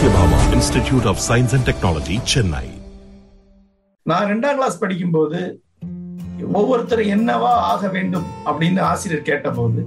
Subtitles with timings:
[0.00, 2.62] Sathyabama institute of science and technology Chennai
[4.06, 5.40] நான் ரெண்டாம் class படிக்கும்போது
[6.58, 9.82] ஒவ்வொருத்தர் என்னவா ஆக வேண்டும் அப்படின்னு ஆசிரியர் கேட்டபோது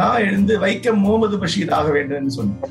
[0.00, 2.62] நான் எழுந்து வைக்கம் முகமது பஷீர் ஆக வேண்டும் சொன்னேன்.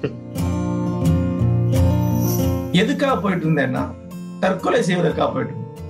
[2.82, 3.84] எதுக்காக போயிட்டு இருந்தேன்னா
[4.39, 5.86] தற்கொலை செய்வதற்காக போயிட்டு இருந்தேன்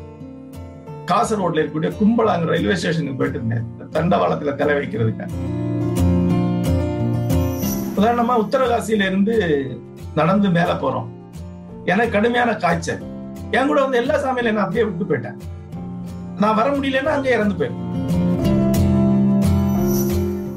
[1.12, 3.66] காசர்கோட்ல இருக்கக்கூடிய கும்பலாங்க ரயில்வே ஸ்டேஷனுக்கு போயிட்டு இருந்தேன்
[3.98, 5.32] தண்டவாளத்துல தலை வைக்கிறதுக்காக.
[8.00, 9.36] உதாரணமா உத்தரகாசியில இருந்து
[10.16, 11.08] நடந்து மேல போறோம்.
[11.86, 13.04] எனக்கு கடுமையான காய்ச்சல்.
[13.52, 15.38] என் கூட வந்து எல்லா சாமியில நான் அப்படியே விட்டு போயிட்டேன்.
[16.40, 17.84] நான் வர முடியலன்னா அங்கே இறந்து போயிட்டேன்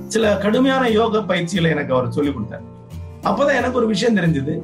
[0.06, 2.64] சில கடுமையான யோக பயிற்சிகளை எனக்கு அவர் சொல்லிக் கொடுத்தார்.
[3.22, 4.54] அப்பதான் எனக்கு ஒரு விஷயம் தெரிஞ்சது.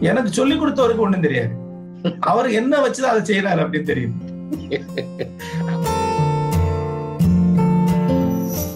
[0.00, 1.54] எனக்கு சொல்லிக் கொடுத்தவருக்கு ஒண்ணும் தெரியாது.
[2.20, 4.16] அவர் என்ன வச்சுதான் அதை செய்யறாரு அப்படின்னு தெரியும்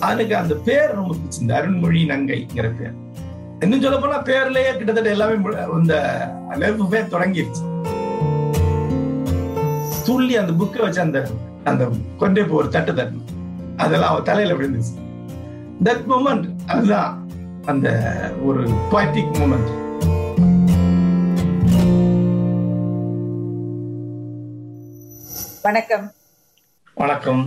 [0.00, 2.94] அதுக்கு அந்த பேர் ரொம்ப பிடிச்சிருந்த அருண்மொழி நங்கைங்கிற பேர்.
[3.64, 5.34] இன்னும் சொல்ல போனா பேர்லயே கிட்டத்தட்ட எல்லாமே
[5.78, 5.94] இந்த
[6.60, 7.62] லெஃப்ட் பேர் தொடங்கிருச்சு.
[10.06, 11.18] துள்ளி அந்த புக்கை வச்சு அந்த
[11.64, 13.18] அந்த கொண்டே போ ஒரு தட்டு தட்டு
[13.76, 14.94] அதெல்லாம் அவ தலையில விழுந்துச்சு.
[15.84, 17.12] தட் மூமெண்ட் அதுதான்
[17.64, 17.88] அந்த
[18.44, 19.70] ஒரு பாய்டிக் மூமெண்ட்
[25.62, 26.06] வணக்கம்.
[26.94, 27.42] வணக்கம்.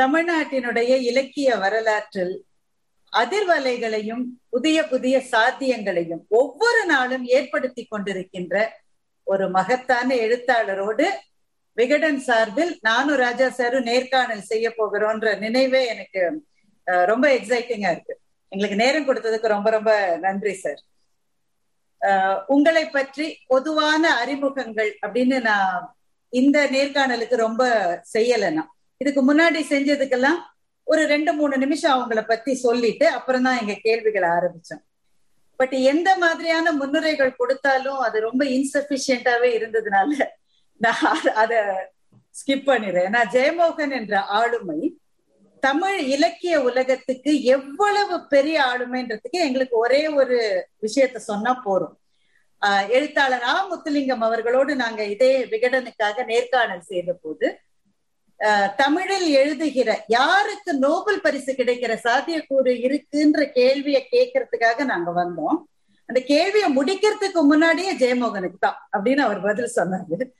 [0.00, 2.34] தமிழ்நாட்டினுடைய இலக்கிய வரலாற்றில்
[3.12, 8.56] அதிர்வலைகளையும் புதிய புதிய சாத்தியங்களையும் ஒவ்வொரு நாளும் ஏற்படுத்தி கொண்டிருக்கின்ற
[9.26, 11.06] ஒரு மகத்தான எழுத்தாளரோடு
[11.78, 16.22] விகடன் சார்பில் நானும் ராஜா சாரும் நேர்காணல் செய்ய போகிறோன்ற நினைவே எனக்கு
[16.86, 18.14] அஹ், ரொம்ப எக்ஸைட்டிங்கா இருக்கு.
[18.52, 19.90] எங்களுக்கு நேரம் கொடுத்ததுக்கு ரொம்ப ரொம்ப
[20.22, 20.80] நன்றி சார்.
[22.48, 25.78] உங்களை பற்றி பொதுவான அறிமுகங்கள் அப்படின்னு நான்
[26.32, 27.62] இந்த நேர்காணலுக்கு ரொம்ப
[28.12, 28.70] செய்யலை நான்
[29.00, 30.38] இதுக்கு முன்னாடி செஞ்சதுக்கெல்லாம்
[30.88, 34.82] ஒரு ரெண்டு மூணு நிமிஷம் அவங்கள பத்தி சொல்லிட்டு அப்புறம் தான் எங்க கேள்விகளை ஆரம்பிச்சோம்.
[35.60, 40.10] பட் எந்த மாதிரியான முன்னுரைகள் கொடுத்தாலும் அது ரொம்ப இன்சபிஷியண்டாவே இருந்ததுனால
[40.80, 41.04] நான்
[41.36, 41.52] அத
[42.34, 43.06] ஸ்கிப் பண்ணிடுறேன்.
[43.08, 44.80] ஏன்னா ஜெயமோகன் என்ற ஆளுமை
[45.62, 50.36] தமிழ் இலக்கிய உலகத்துக்கு எவ்வளவு பெரிய ஆளுமைன்றதுக்கு எங்களுக்கு ஒரே ஒரு
[50.82, 51.94] விஷயத்த சொன்னா போறோம்
[52.62, 53.54] ஆஹ் எழுத்தாளர் ஆ.
[53.68, 57.46] முத்துலிங்கம் அவர்களோடு நாங்க இதே விகடனுக்காக நேர்காணல் செய்த போது
[58.76, 65.58] தமிழில் எழுதுகிற யாருக்கு நோபல் பரிசு கிடைக்கிற சாத்தியக்கூறு இருக்குன்ற கேள்வியை கேட்கறதுக்காக நாங்க வந்தோம்.
[66.06, 70.30] அந்த கேள்வியை முடிக்கிறதுக்கு முன்னாடியே ஜெயமோகனுக்கு தான் அப்படின்னு அவர் பதில் சொன்னாரு.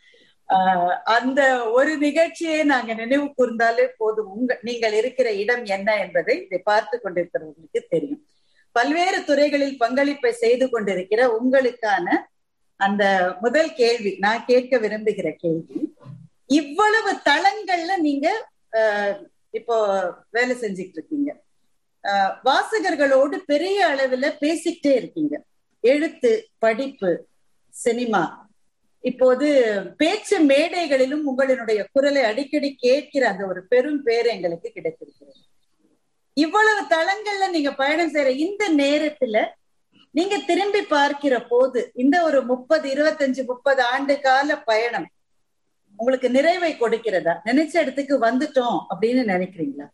[0.49, 4.31] ஆஹ் அந்த ஒரு நிகழ்ச்சியை நாங்க நினைவு கூர்ந்தாலே போதும்.
[4.31, 8.27] உங்க நீங்கள் இருக்கிற இடம் என்ன என்பதை இதை பார்த்து கொண்டிருக்கிறவர்களுக்கு தெரியும்.
[8.73, 12.07] பல்வேறு துறைகளில் பங்களிப்பை செய்து கொண்டிருக்கிற உங்களுக்கான
[12.77, 15.88] அந்த முதல் கேள்வி நான் கேட்க விரும்புகிற கேள்வி
[16.51, 18.27] இவ்வளவு தளங்கள்ல நீங்க
[18.73, 19.15] ஆஹ்,
[19.55, 19.77] இப்போ
[20.31, 21.31] வேலை செஞ்சுட்டு இருக்கீங்க
[22.05, 25.35] ஆஹ், வாசகர்களோடு பெரிய அளவுல பேசிக்கிட்டே இருக்கீங்க.
[25.85, 27.11] எழுத்து படிப்பு
[27.75, 28.23] சினிமா.
[29.05, 29.49] இப்போது
[29.97, 35.39] பேச்சு மேடைகளிலும் உங்களினுடைய குரலை அடிக்கடி கேட்கிற அந்த ஒரு பெரும் பேர் எங்களுக்கு கிடைத்திருக்கிறது.
[36.37, 39.37] இவ்வளவு தளங்கள்ல நீங்க பயணம் செய்யற இந்த நேரத்துல
[40.15, 45.09] நீங்க திரும்பி பார்க்கிற போது இந்த ஒரு முப்பது இருபத்தஞ்சு முப்பது ஆண்டு கால பயணம்
[46.01, 47.33] உங்களுக்கு நிறைவை கொடுக்கிறதா?
[47.45, 49.87] நினைச்ச இடத்துக்கு வந்துட்டோம் அப்படின்னு நினைக்கிறீங்களா?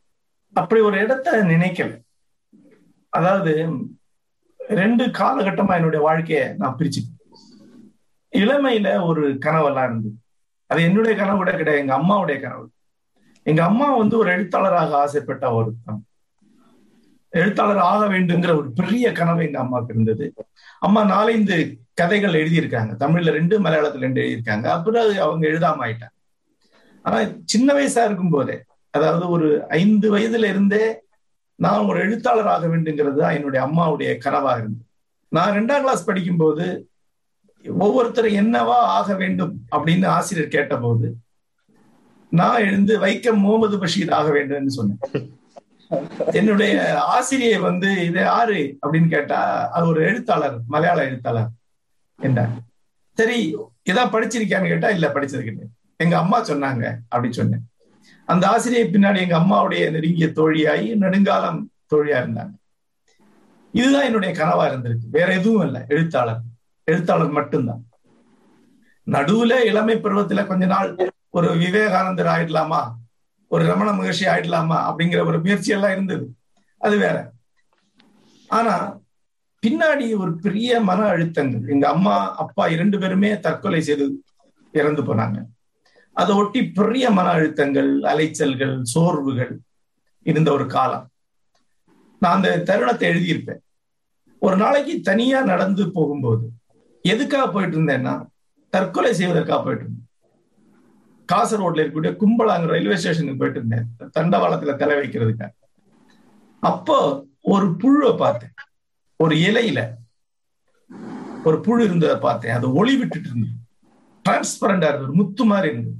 [0.52, 1.92] அப்படி ஒரு இடத்த நினைக்கல.
[3.08, 3.52] அதாவது
[4.58, 7.02] ரெண்டு காலகட்டமா என்னுடைய வாழ்க்கைய நான் பிரிச்சு
[8.32, 10.14] இளமையில ஒரு கனவெல்லாம் இருந்தது.
[10.66, 12.66] அது என்னுடைய கனவு கூட கிடையாது எங்க அம்மாவுடைய கனவு.
[13.42, 16.00] எங்க அம்மா வந்து ஒரு எழுத்தாளராக ஆசைப்பட்ட ஒருத்தன்.
[17.40, 20.26] எழுத்தாளர் ஆக வேண்டுங்கிற ஒரு பெரிய கனவு எங்க அம்மாவுக்கு இருந்தது.
[20.86, 21.56] அம்மா நாலைந்து
[22.00, 22.92] கதைகள் எழுதியிருக்காங்க.
[23.02, 24.66] தமிழ்ல ரெண்டு மலையாளத்துல ரெண்டு எழுதியிருக்காங்க.
[24.76, 26.14] அப்புறம் அவங்க எழுதாம ஆயிட்டாங்க.
[27.02, 28.56] ஆனா சின்ன வயசா இருக்கும் போதே
[28.90, 29.48] அதாவது ஒரு
[29.80, 30.84] ஐந்து வயதுல இருந்தே
[31.64, 34.86] நான் ஒரு எழுத்தாளர் ஆக வேண்டுங்கிறது தான் என்னுடைய அம்மாவுடைய கனவாக இருந்தது.
[35.36, 36.66] நான் ரெண்டாம் கிளாஸ் படிக்கும்போது
[37.64, 41.08] ஒவ்வொருத்தரும் என்னவா ஆக வேண்டும் அப்படின்னு ஆசிரியர் கேட்டபோது
[42.40, 45.02] நான் எழுந்து வைக்கம் முகமது பஷீர் ஆக வேண்டும்னு சொன்னேன்.
[46.32, 48.78] என்னுடைய ஆசிரியை வந்து இது யாரு?
[48.82, 51.48] அப்படின்னு கேட்டா அது ஒரு எழுத்தாளர் மலையாள எழுத்தாளர்
[52.22, 52.48] என்றார்.
[53.12, 53.56] சரி
[53.90, 57.68] இதான் படிச்சிருக்கியான்னு கேட்டா இல்ல படிச்சது கிடையாது எங்க அம்மா சொன்னாங்க அப்படின்னு சொன்னேன்.
[58.26, 62.54] அந்த ஆசிரியை பின்னாடி எங்க அம்மாவுடைய நெருங்கிய தோழியாகி நெடுங்காலம் தோழியா இருந்தாங்க.
[63.72, 65.08] இதுதான் என்னுடைய கனவா இருந்திருக்கு.
[65.10, 66.40] வேற எதுவும் இல்லை எழுத்தாளர்.
[66.84, 67.84] எழுத்தாளர் மட்டும்தான்.
[69.06, 70.96] நடுவுல இளமை பருவத்துல கொஞ்ச நாள்
[71.30, 72.94] ஒரு விவேகானந்தர் ஆயிடலாமா?
[73.48, 76.34] ஒரு ரமண மகிழ்ச்சி ஆயிடலாமா அப்படிங்கிற ஒரு முயற்சி எல்லாம் இருந்தது.
[76.78, 77.32] அது வேற.
[78.48, 79.00] ஆனா
[79.66, 81.68] பின்னாடி ஒரு பெரிய மன அழுத்தங்கள்.
[81.68, 84.24] எங்க அம்மா அப்பா இரண்டு பேருமே தற்கொலை செய்து
[84.72, 85.44] இறந்து போனாங்க.
[86.12, 89.58] அதை ஒட்டி பெரிய மன அழுத்தங்கள் அலைச்சல்கள் சோர்வுகள்
[90.22, 91.08] இருந்த ஒரு காலம்.
[92.18, 93.62] நான் அந்த தருணத்தை எழுதியிருப்பேன்.
[94.38, 96.50] ஒரு நாளைக்கு தனியா நடந்து போகும்போது
[97.02, 98.26] எதுக்காக போயிட்டு இருந்தேன்னா
[98.70, 100.03] தற்கொலை செய்வதற்காக போயிட்டு இருந்தேன்.
[101.32, 103.86] காசர்கோட்ல இருக்கக்கூடிய கும்பலாங்க ரயில்வே ஸ்டேஷனுக்கு போயிட்டு இருந்தேன்.
[103.98, 105.50] தண்டவாளத்துல தலை வைக்கிறதுக்காக.
[106.60, 108.50] அப்போ ஒரு புழுவை பார்த்தேன்.
[109.16, 109.92] ஒரு இலையில
[111.44, 112.54] ஒரு புழு இருந்ததை பார்த்தேன்.
[112.54, 113.52] அது ஒளி விட்டுட்டு இருந்தது.
[114.28, 115.12] டிரான்ஸ்பரண்டா இருந்தது.
[115.12, 115.96] முத்து மாதிரி இருந்தது.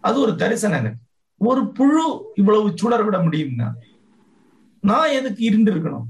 [0.00, 1.00] அது ஒரு தரிசனம் எனக்கு.
[1.36, 3.72] ஒரு புழு இவ்வளவு சுடர் விட முடியும்னா?
[4.80, 6.04] நான் எதுக்கு இருண்டு இருக்கணும்?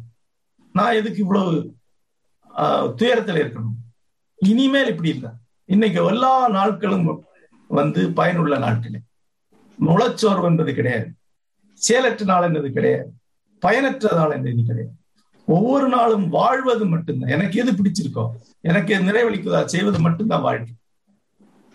[0.73, 1.75] நான் எதுக்கு இவ்வளவு
[2.57, 3.75] ஆஹ், துயரத்துல இருக்கணும்?
[4.35, 5.31] இனிமேல் இப்படி இல்லை.
[5.65, 7.25] இன்னைக்கு எல்லா நாட்களும்
[7.73, 9.01] வந்து பயனுள்ள நாட்களே.
[9.87, 11.09] முளச்சோர்வு என்பது கிடையாது.
[11.75, 13.11] செயலற்ற நாள் என்பது கிடையாது.
[13.59, 14.97] பயனற்ற நாள் என்பது கிடையாது.
[15.47, 17.31] ஒவ்வொரு நாளும் வாழ்வது மட்டும்தான்.
[17.31, 18.31] எனக்கு எது பிடிச்சிருக்கோ
[18.61, 20.75] எனக்கு எது நிறைவளிக்குதா செய்வது மட்டும்தான் வாழ்க்கை.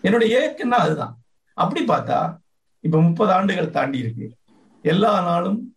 [0.00, 1.14] என்னுடைய இயக்கம்னா அதுதான்.
[1.54, 2.38] அப்படி பார்த்தா
[2.80, 4.26] இப்ப முப்பது ஆண்டுகள் தாண்டி இருக்கு.
[4.82, 5.76] எல்லா நாளும்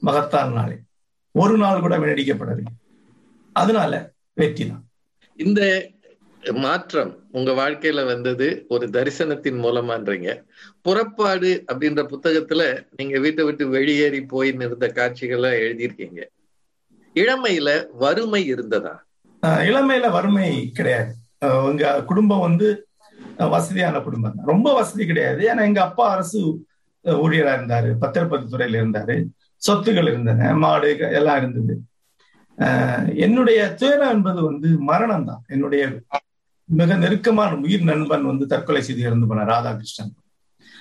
[0.00, 0.78] மகத்தான நாளே.
[1.32, 2.72] ஒரு நாள் கூட வினடிக்கப்படவில்லை
[3.52, 4.84] அதனால வெற்றி தான்
[5.36, 5.90] இந்த
[6.48, 10.44] மாற்றம் உங்க வாழ்க்கையில வந்தது ஒரு தரிசனத்தின் மூலமான்றீங்க.
[10.82, 16.22] புறப்பாடு அப்படின்ற புத்தகத்துல நீங்க வீட்டை விட்டு வெளியேறி போய் இருந்த காட்சிகள்லாம் எழுதியிருக்கீங்க.
[17.14, 19.06] இளமையில வறுமை இருந்ததா?
[19.42, 21.14] இளமையில வறுமை கிடையாது.
[21.40, 22.86] உங்க குடும்பம் வந்து
[23.36, 24.46] வசதியான குடும்பம் தான்.
[24.46, 25.54] ரொம்ப வசதி கிடையாது.
[25.54, 26.66] ஏன்னா எங்க அப்பா அரசு
[27.04, 27.94] ஊழியரா இருந்தாரு.
[28.00, 29.24] பத்திரப்பதிவு துறையில இருந்தாரு.
[29.68, 31.80] சொத்துகள் இருந்தன மாடு எல்லாம் இருந்தது.
[32.58, 35.98] ஆஹ் என்னுடைய துயரம் என்பது வந்து மரணம் தான் என்னுடைய
[36.70, 40.12] மிக நெருக்கமான உயிர் நண்பன் வந்து தற்கொலை செய்து இறந்து போனார் ராதாகிருஷ்ணன்.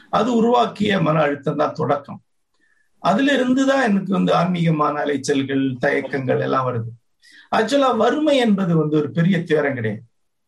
[0.10, 2.22] அது உருவாக்கிய மன அழுத்தம் தான் தொடக்கம்.
[3.00, 6.92] அதுல இருந்துதான் எனக்கு வந்து ஆன்மீகமான அலைச்சல்கள் தயக்கங்கள் எல்லாம் வருது.
[7.56, 10.04] ஆக்சுவலா வறுமை என்பது வந்து ஒரு பெரிய துயரம் கிடையாது.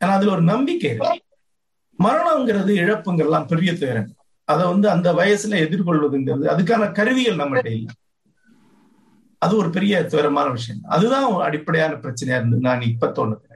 [0.06, 1.24] ஏன்னா அதுல ஒரு நம்பிக்கை இருக்கு.
[2.00, 4.16] மரணம்ங்கிறது இழப்புங்கெல்லாம் பெரிய துயரம்.
[4.44, 7.94] அதை வந்து அந்த வயசுல எதிர்கொள்வதுங்கிறது அதுக்கான கருவிகள் நம்மகிட்ட இல்லை.
[9.38, 10.82] அது ஒரு பெரிய துயரமான விஷயம்.
[10.88, 13.51] அதுதான் ஒரு அடிப்படையான பிரச்சனையா இருந்து நான் இப்ப தோணுது.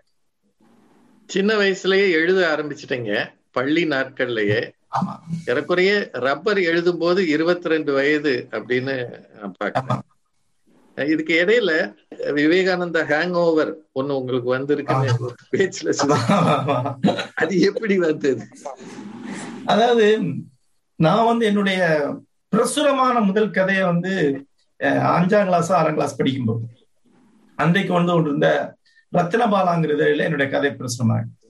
[1.27, 3.29] சின்ன வயசுலயே எழுத ஆரம்பிச்சிட்டீங்க.
[3.51, 4.71] பள்ளி நாட்கள்லயே.
[4.91, 5.13] ஆமா.
[5.45, 10.01] ஏறக்குறைய ரப்பர் எழுதும் போது இருபத்தி ரெண்டு வயது அப்படின்னு நான் பார்க்கிறேன்.
[11.09, 17.23] இதுக்கு இடையில விவேகானந்தா ஹேங் ஓவர் ஒண்ணு உங்களுக்கு வந்திருக்குன்னு பேச்சுல.
[17.33, 18.47] அது எப்படி வந்தது?
[19.65, 20.19] அதாவது
[20.95, 22.13] நான் வந்து என்னுடைய
[22.49, 24.45] பிரசுரமான முதல் கதையை வந்து
[24.79, 26.63] அஞ்சாம் கிளாஸ் ஆறாம் கிளாஸ் படிக்கும்போது
[27.55, 28.74] அன்றைக்கு வந்து கொண்டு இருந்த
[29.17, 29.97] ரத்னபாலாங்கிற
[30.27, 31.41] என்னுடைய கதை பிரசுரமாயிருக்கு.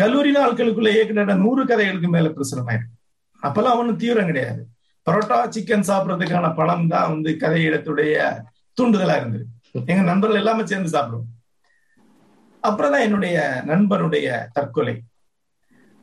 [0.00, 2.96] கல்லூரி நாட்களுக்குள்ளேயே கிட்டத்தட்ட நூறு கதைகளுக்கு மேல பிரசுரமாயிருக்கு.
[3.42, 4.62] அப்பெல்லாம் ஒண்ணும் தீவிரம் கிடையாது.
[5.06, 8.16] பரோட்டா சிக்கன் சாப்பிட்றதுக்கான பணம் தான் வந்து கதை இடத்துடைய
[8.76, 9.44] தூண்டுதலா இருந்தது.
[9.90, 11.30] எங்க நண்பர்கள் எல்லாமே சேர்ந்து சாப்பிடுவோம்.
[12.68, 13.36] அப்புறம் தான் என்னுடைய
[13.70, 14.94] நண்பனுடைய தற்கொலை.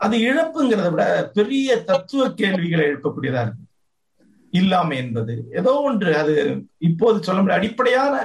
[0.06, 1.04] அது இழப்புங்கிறத விட
[1.38, 3.64] பெரிய தத்துவ கேள்விகளை எழுப்பக்கூடியதா இருக்கு.
[4.54, 5.34] இல்லாமை என்பது.
[5.60, 6.36] ஏதோ ஒன்று அது
[6.90, 7.62] இப்போது சொல்ல முடியாது.
[7.62, 8.16] அடிப்படையான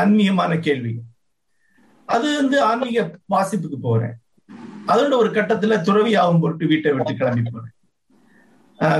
[0.00, 0.92] ஆன்மீகமான கேள்வி.
[2.14, 3.02] அது வந்து ஆன்மீக
[3.34, 4.14] வாசிப்புக்கு போறேன்.
[4.92, 7.74] அதோட ஒரு கட்டத்துல துறவியாகும் பொருட்டு வீட்டை விட்டு கிளம்பி போறேன்.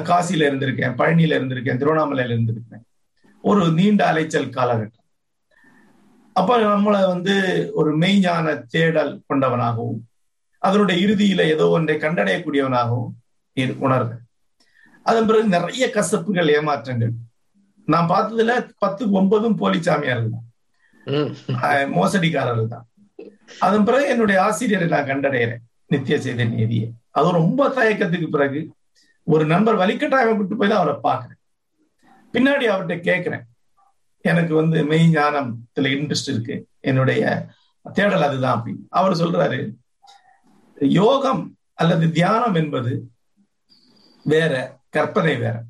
[0.08, 2.84] காசியில இருந்திருக்கேன் பழனியில இருந்திருக்கேன் திருவண்ணாமலையில இருந்திருக்கேன்.
[3.44, 5.06] ஒரு நீண்ட அலைச்சல் காலகட்டம்.
[6.36, 7.34] அப்ப நம்மளை வந்து
[7.80, 10.00] ஒரு மெய்ஞான தேடல் கொண்டவனாகவும்
[10.62, 13.10] அதனுடைய இறுதியில ஏதோ ஒன்றை கண்டடையக்கூடியவனாகவும்
[13.86, 14.24] உணர்றேன்
[15.06, 17.14] அதன் பிறகு நிறைய கசப்புகள் ஏமாற்றங்கள்.
[17.88, 18.52] நான் பார்த்ததுல
[18.82, 20.46] பத்துக்கு ஒன்பதும் போலி சாமியார்கள் தான்
[21.96, 22.86] மோசடிக்காரர்கள் தான்
[23.58, 25.56] அதன் பிறகு என்னுடைய ஆசிரியரை நான் கண்டடைகிறேன்
[25.86, 28.74] நித்திய சைதன்யதியை அது ரொம்ப தயக்கத்துக்கு பிறகு
[29.24, 31.38] ஒரு நண்பர் வலிக்கட்டாயம் விட்டு போய் தான் அவரை பார்க்கறேன்.
[32.32, 33.44] பின்னாடி அவர்கிட்ட கேட்கிறேன்.
[34.20, 36.66] எனக்கு வந்து மெய் ஞானத்துல இன்ட்ரெஸ்ட் இருக்கு.
[36.80, 37.46] என்னுடைய
[37.92, 38.86] தேடல் அதுதான் அப்படின்னு.
[38.88, 39.74] அவர் சொல்றாரு
[40.80, 43.10] யோகம் அல்லது தியானம் என்பது
[44.24, 45.62] வேற கற்பனை வேற.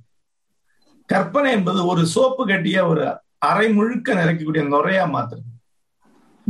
[1.06, 5.49] கற்பனை என்பது ஒரு சோப்பு கட்டிய ஒரு அரை முழுக்க நிறைக்கக்கூடிய நுரையா மாத்திரம்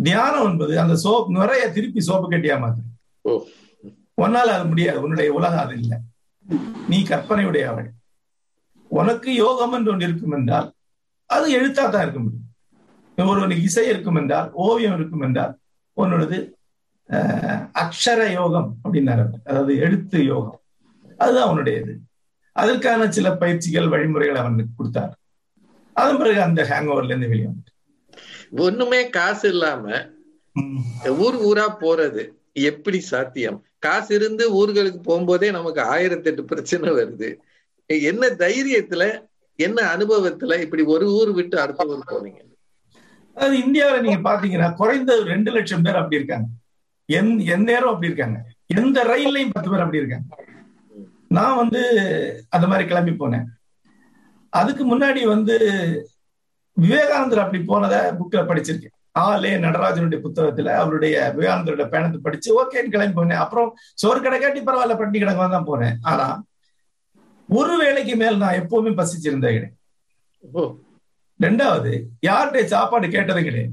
[0.03, 2.57] தியானம் என்பது அந்த சோப் நுரைய திருப்பி சோப்பு கட்டியா
[3.25, 3.33] ஓ.
[4.23, 5.03] உன்னால அது முடியாது.
[5.03, 5.99] உன்னுடைய உலகம் அது இல்லை.
[6.89, 7.89] நீ கற்பனையுடைய அவள்
[8.91, 10.69] உனக்கு யோகம் என்று ஒன்று இருக்கும் என்றால்
[11.31, 12.47] அது எழுத்தா தான் இருக்க முடியும்.
[13.19, 15.53] ஒருவனுக்கு இசை இருக்கும் என்றால் ஓவியம் இருக்கும் என்றால்
[15.97, 16.39] உன்னோடது
[17.75, 19.41] அக்ஷர யோகம் அப்படின்னாரு அவர்.
[19.45, 20.61] அதாவது எழுத்து யோகம்.
[21.19, 21.95] அதுதான் அவனுடையது
[22.57, 25.13] அதற்கான சில பயிற்சிகள் வழிமுறைகள் அவனுக்கு கொடுத்தார்.
[25.97, 27.49] அதன் பிறகு அந்த ஹேங் ஓவர்ல இருந்து வெளியே
[28.51, 30.09] ஒண்ணுமே காசு இல்லாம
[31.09, 33.65] ஊர் ஊரா போறது எப்படி சாத்தியம்?
[33.79, 37.37] காசு இருந்து ஊர்களுக்கு போகும்போதே நமக்கு ஆயிரத்தி எட்டு பிரச்சனை வருது.
[37.87, 39.23] என்ன தைரியத்துல
[39.57, 42.41] என்ன அனுபவத்துல இப்படி ஒரு ஊர் விட்டு அடுத்த ஊர் போனீங்க?
[43.35, 46.47] அது இந்தியாவில நீங்க பாத்தீங்கன்னா குறைந்த ரெண்டு லட்சம் பேர் அப்படி இருக்காங்க.
[47.13, 48.45] எந் எந்நேரம் அப்படி இருக்காங்க.
[48.67, 50.45] எந்த ரயில்லையும் பத்து பேர் அப்படி இருக்காங்க.
[51.29, 51.83] நான் வந்து
[52.49, 53.45] அந்த மாதிரி கிளம்பி போனேன்.
[54.49, 55.57] அதுக்கு முன்னாடி வந்து
[56.83, 58.95] விவேகானந்தர் அப்படி போனதை புக்ல படிச்சிருக்கேன்.
[59.21, 63.43] ஆலே நடராஜனுடைய புத்தகத்துல அவருடைய விவேகானந்தருடைய பயணத்தை படிச்சு ஓகேன்னு கிளம்பி போனேன்.
[63.45, 65.97] அப்புறம் சோறு கிடைக்காட்டி பரவாயில்ல பட்டி கிடக்க தான் போனேன்.
[66.05, 66.27] ஆனா
[67.49, 69.77] ஒரு வேளைக்கு மேல் நான் எப்பவுமே பசிச்சிருந்தேன் கிடையாது.
[70.45, 70.63] ஓ.
[71.41, 71.93] ரெண்டாவது
[72.25, 73.73] யார்கிட்ட சாப்பாடு கேட்டது கிடையாது.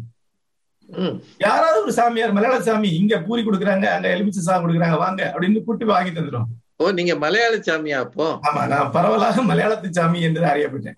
[1.39, 5.85] யாராவது ஒரு சாமியார் மலையாள சாமி இங்க பூரி கொடுக்குறாங்க அங்க எலுமிச்சை சாதம் கொடுக்குறாங்க வாங்க அப்படின்னு கூட்டி
[5.89, 6.47] வாங்கி தந்துடும்
[6.79, 8.25] ஓ நீங்க மலையாள சாமியா அப்போ?
[8.47, 10.97] ஆமா நான் பரவலாக மலையாளத்து சாமி என்று அறியப்பட்டேன்.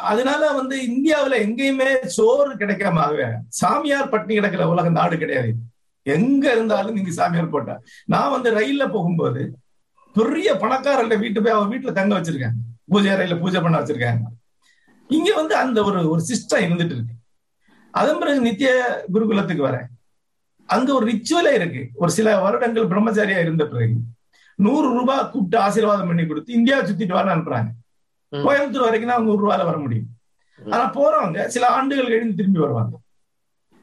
[0.00, 5.54] அதனால வந்து இந்தியாவுல எங்கேயுமே சோறு கிடைக்காம ஆகவே சாமியார் பட்டினி கிடக்கிற உலக நாடு கிடையாது.
[6.02, 7.80] எங்க இருந்தாலும் நீங்க சாமியார் போட்டா.
[8.04, 9.58] நான் வந்து ரயில்ல போகும்போது
[10.12, 12.60] பெரிய பணக்காரர்கிட்ட வீட்டு போய் அவன் வீட்டுல தங்க வச்சிருக்காங்க.
[12.86, 14.22] பூஜை அறையில பூஜை பண்ண வச்சிருக்காங்க.
[15.08, 17.14] இங்க வந்து அந்த ஒரு ஒரு சிஸ்டம் இருந்துட்டு இருக்கு.
[17.90, 18.70] அதன் பிறகு நித்திய
[19.12, 19.86] குருகுலத்துக்கு வரேன்.
[20.66, 21.88] அங்க ஒரு ரிச்சுவலே இருக்கு.
[21.94, 23.94] ஒரு சில வருடங்கள் பிரம்மச்சாரியா இருந்த பிறகு
[24.54, 27.70] நூறு ரூபாய் கூப்பிட்டு ஆசீர்வாதம் பண்ணி கொடுத்து இந்தியா சுத்திட்டு வரணும் அனுப்புறாங்க.
[28.32, 30.08] கோயம்புத்தூர் வரைக்கும் தான் நூறு ரூபாயில வர முடியும்.
[30.70, 32.98] ஆனா போறவங்க சில ஆண்டுகள் கழிந்து திரும்பி வருவாங்க.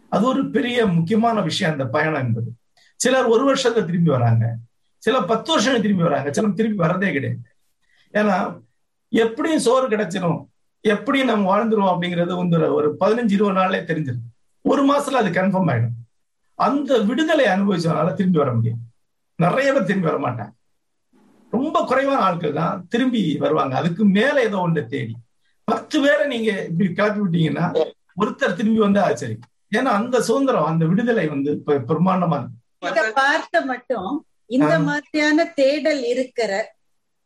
[0.10, 2.50] அது ஒரு பெரிய முக்கியமான விஷயம் அந்த பயணம் என்பது.
[2.96, 4.56] சிலர் ஒரு வருஷத்துல திரும்பி வராங்க.
[4.98, 6.32] சில பத்து வருஷம் திரும்பி வராங்க.
[6.32, 7.42] சிலர் திரும்பி வரதே கிடையாது.
[8.13, 8.62] ஏன்னா
[9.10, 10.39] எப்படியும் சோறு கிடைச்சிடும்
[10.82, 14.25] எப்படி நம்ம வாழ்ந்துருவோம் அப்படிங்கிறது வந்து ஒரு பதினஞ்சு இருபது நாள்லயே தெரிஞ்சிடும்.
[14.62, 15.96] ஒரு மாசத்துல அது கன்ஃபார்ம் ஆயிடும்.
[16.56, 18.80] அந்த விடுதலை அனுபவிச்சதுனால திரும்பி வர முடியும்.
[19.36, 20.54] நிறைய பேர் திரும்பி வர மாட்டாங்க
[21.54, 23.74] ரொம்ப குறைவான ஆட்கள் தான் திரும்பி வருவாங்க.
[23.75, 25.13] அதுக்கு மேல ஏதோ ஒன்று தேடி.
[25.68, 27.66] பத்து பேரை நீங்க இப்படி கிளப்பி விட்டீங்கன்னா
[28.22, 29.36] ஒருத்தர் திரும்பி வந்தா சரி.
[29.72, 31.51] ஏன்னா அந்த சுதந்திரம் அந்த விடுதலை வந்து
[31.89, 32.39] பிரம்மாண்டமா
[33.20, 34.10] பார்த்த மட்டும்
[34.50, 34.68] இந்த.
[34.88, 36.51] மாதிரியான தேடல் இருக்கிற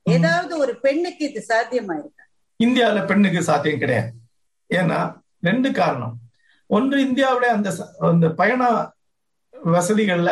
[0.06, 2.24] ஏதாவது ஒரு பெண்ணுக்கு இது சாத்தியமா இருக்கா
[2.60, 4.10] இந்தியாவுல பெண்ணுக்கு சாத்தியம் கிடையாது.
[4.70, 5.00] ஏன்னா
[5.44, 6.16] ரெண்டு காரணம்.
[6.70, 7.70] ஒன்று இந்தியாவுடைய அந்த
[8.10, 8.62] அந்த பயண
[9.54, 10.32] வசதிகள்ல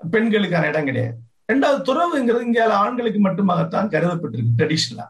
[0.00, 1.16] பெண்களுக்கான இடம் கிடையாது.
[1.48, 5.06] ரெண்டாவது துறவுங்கிறது இந்தியாவில் ஆண்களுக்கு மட்டுமாகத்தான் கருதப்பட்டிருக்கு ட்ரெடிஷனலா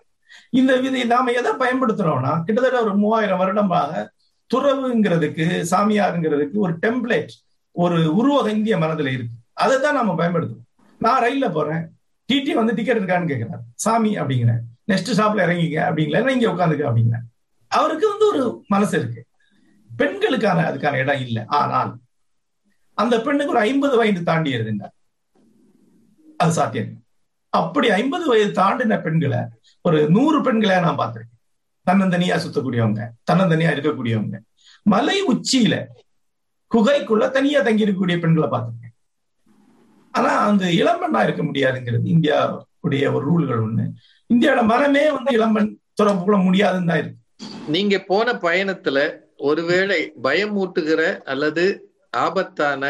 [0.59, 4.03] இந்த விதி நாம எதை பயன்படுத்துறோம்னா கிட்டத்தட்ட ஒரு மூவாயிரம் வருடமாக
[4.51, 7.33] துறவுங்கிறதுக்கு சாமியாருங்கிறதுக்கு ஒரு டெம்ப்ளேட்
[7.77, 9.35] ஒரு உருவகம் இந்திய மனதில் இருக்கு.
[9.63, 10.67] அதை தான் நாம பயன்படுத்துவோம்
[11.01, 11.83] நான் ரயில்ல போறேன்.
[12.29, 17.27] டிடி வந்து டிக்கெட் இருக்கான்னு கேட்கிறார் சாமி அப்படிங்கிறேன் நெக்ஸ்ட் ஸ்டாப்ல இறங்கிங்க அப்படிங்களா இங்க உட்காந்துக்க அப்படிங்கிறேன்
[17.71, 18.43] அவருக்கு வந்து ஒரு
[18.75, 19.21] மனசு இருக்கு.
[19.91, 21.43] பெண்களுக்கான அதுக்கான இடம் இல்லை.
[21.61, 21.93] ஆனால்
[23.03, 24.87] அந்த பெண்ணுக்கு ஒரு ஐம்பது வயது தாண்டி இருந்துங்க
[26.43, 26.91] அது சாத்தியம்.
[27.53, 29.41] அப்படி ஐம்பது வயது தாண்டின பெண்களை
[29.85, 31.39] ஒரு நூறு பெண்களை நான் பார்த்திருக்கேன்.
[31.87, 34.37] தன்னந்தனியா சுத்தக்கூடியவங்க தன்னந்தனியா இருக்கக்கூடியவங்க.
[34.93, 35.77] மலை உச்சியில
[36.71, 38.95] குகைக்குள்ள தனியா தங்கி இருக்கக்கூடிய பெண்களை பார்த்திருக்கேன்.
[40.15, 43.85] ஆனா அந்த இளம்பெண்ணா இருக்க முடியாதுங்கிறது இந்தியாவுடைய ஒரு ரூல்கள் ஒண்ணு.
[44.35, 47.21] இந்தியாவோட மனமே வந்து இளம்பெண் தொடர்பு கூட முடியாதுன்னு தான் இருக்கு.
[47.75, 48.99] நீங்க போன பயணத்துல
[49.49, 51.03] ஒருவேளை பயமூட்டுகிற
[51.33, 51.65] அல்லது
[52.25, 52.85] ஆபத்தான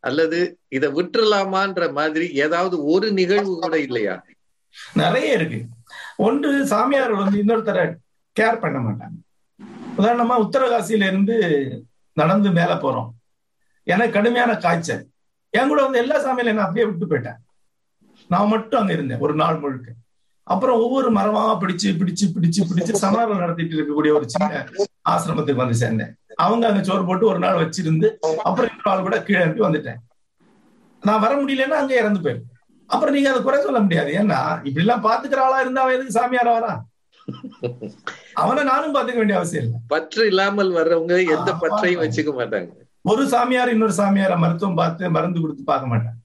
[0.00, 4.24] அல்லது இதை விட்டுறலாமான்ற மாதிரி ஏதாவது ஒரு நிகழ்வு கூட இல்லையா?
[4.92, 5.64] நிறைய இருக்கு.
[6.16, 7.94] ஒன்று சாமியார் வந்து இன்னொருத்தரை
[8.40, 9.16] கேர் பண்ண மாட்டாங்க.
[9.98, 11.36] உதாரணமா உத்தரகாசியில இருந்து
[12.12, 13.10] நடந்து மேல போறோம்.
[13.82, 15.08] எனக்கு கடுமையான காய்ச்சல்.
[15.50, 17.40] என் கூட வந்து எல்லா சாமியில நான் அப்படியே விட்டு போயிட்டேன்
[18.28, 19.92] நான் மட்டும் அங்க இருந்தேன் ஒரு நாள் முழுக்க.
[20.42, 24.66] அப்புறம் ஒவ்வொரு மரமா பிடிச்சு பிடிச்சு பிடிச்சு பிடிச்சு சமணர்கள் நடத்திட்டு இருக்கக்கூடிய ஒரு சின்ன
[25.12, 26.12] ஆசிரமத்துக்கு வந்து சேர்ந்தேன்.
[26.44, 28.08] அவங்க அங்க சோறு போட்டு ஒரு நாள் வச்சிருந்து
[28.46, 30.00] அப்புறம் இன்னொரு ஆள் கூட கீழே அனுப்பி வந்துட்டேன்.
[31.02, 32.54] நான் வர முடியலன்னா அங்க இறந்து போயிருப்பேன்
[32.90, 34.10] அப்புறம் நீங்க அதை குறை சொல்ல முடியாது.
[34.20, 36.82] ஏன்னா இப்படி எல்லாம் பாத்துக்கிற ஆளா இருந்தா அவன் எதுக்கு சாமியாரா வரான்
[38.42, 39.78] அவனை நானும் பாத்துக்க வேண்டிய அவசியம் இல்லை.
[39.92, 42.02] பற்று இல்லாமல் வர்றவங்க எந்த பற்றையும்.
[42.02, 42.70] வச்சுக்க மாட்டாங்க.
[43.12, 46.18] ஒரு சாமியார் இன்னொரு சாமியாரை மருத்துவம் பார்த்து மருந்து கொடுத்து பார்க்க மாட்டான்.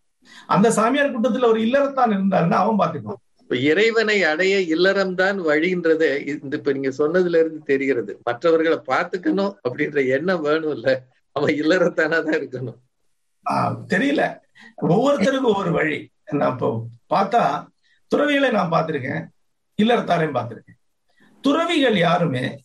[0.55, 3.21] அந்த சாமியார் கூட்டத்துல ஒரு இல்லறத்தான் இருந்தாருன்னா அவன் பாத்துக்குவான்.
[3.51, 8.19] இப்ப இறைவனை அடைய இல்லறம்தான் வழின்றது இந்த இப்ப நீங்க சொன்னதுல இருந்து தெரிகிறது.
[8.23, 11.03] மற்றவர்களை பார்த்துக்கணும் அப்படின்ற எண்ணம் வேணும் இல்ல
[11.35, 12.77] அவன் இல்லறத்தானா தான் இருக்கணும்.
[13.49, 14.39] ஆஹ் தெரியல.
[14.81, 16.11] ஒவ்வொருத்தருக்கும் ஒவ்வொரு வழி.
[16.31, 16.69] நான் இப்போ
[17.09, 17.41] பார்த்தா
[18.07, 19.25] துறவிகளை நான் பார்த்திருக்கேன்
[19.79, 20.79] இல்லறத்தாரையும் பார்த்திருக்கேன்.
[21.41, 22.61] துறவிகள் யாருமே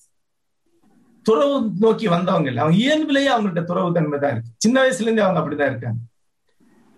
[1.23, 2.63] துறவு நோக்கி வந்தவங்க இல்லை.
[2.63, 4.51] அவங்க இயல்பிலேயே அவங்கள்ட்ட துறவு தன்மை தான் இருக்கு.
[4.57, 5.99] சின்ன வயசுல இருந்தே அவங்க அப்படிதான் இருக்காங்க.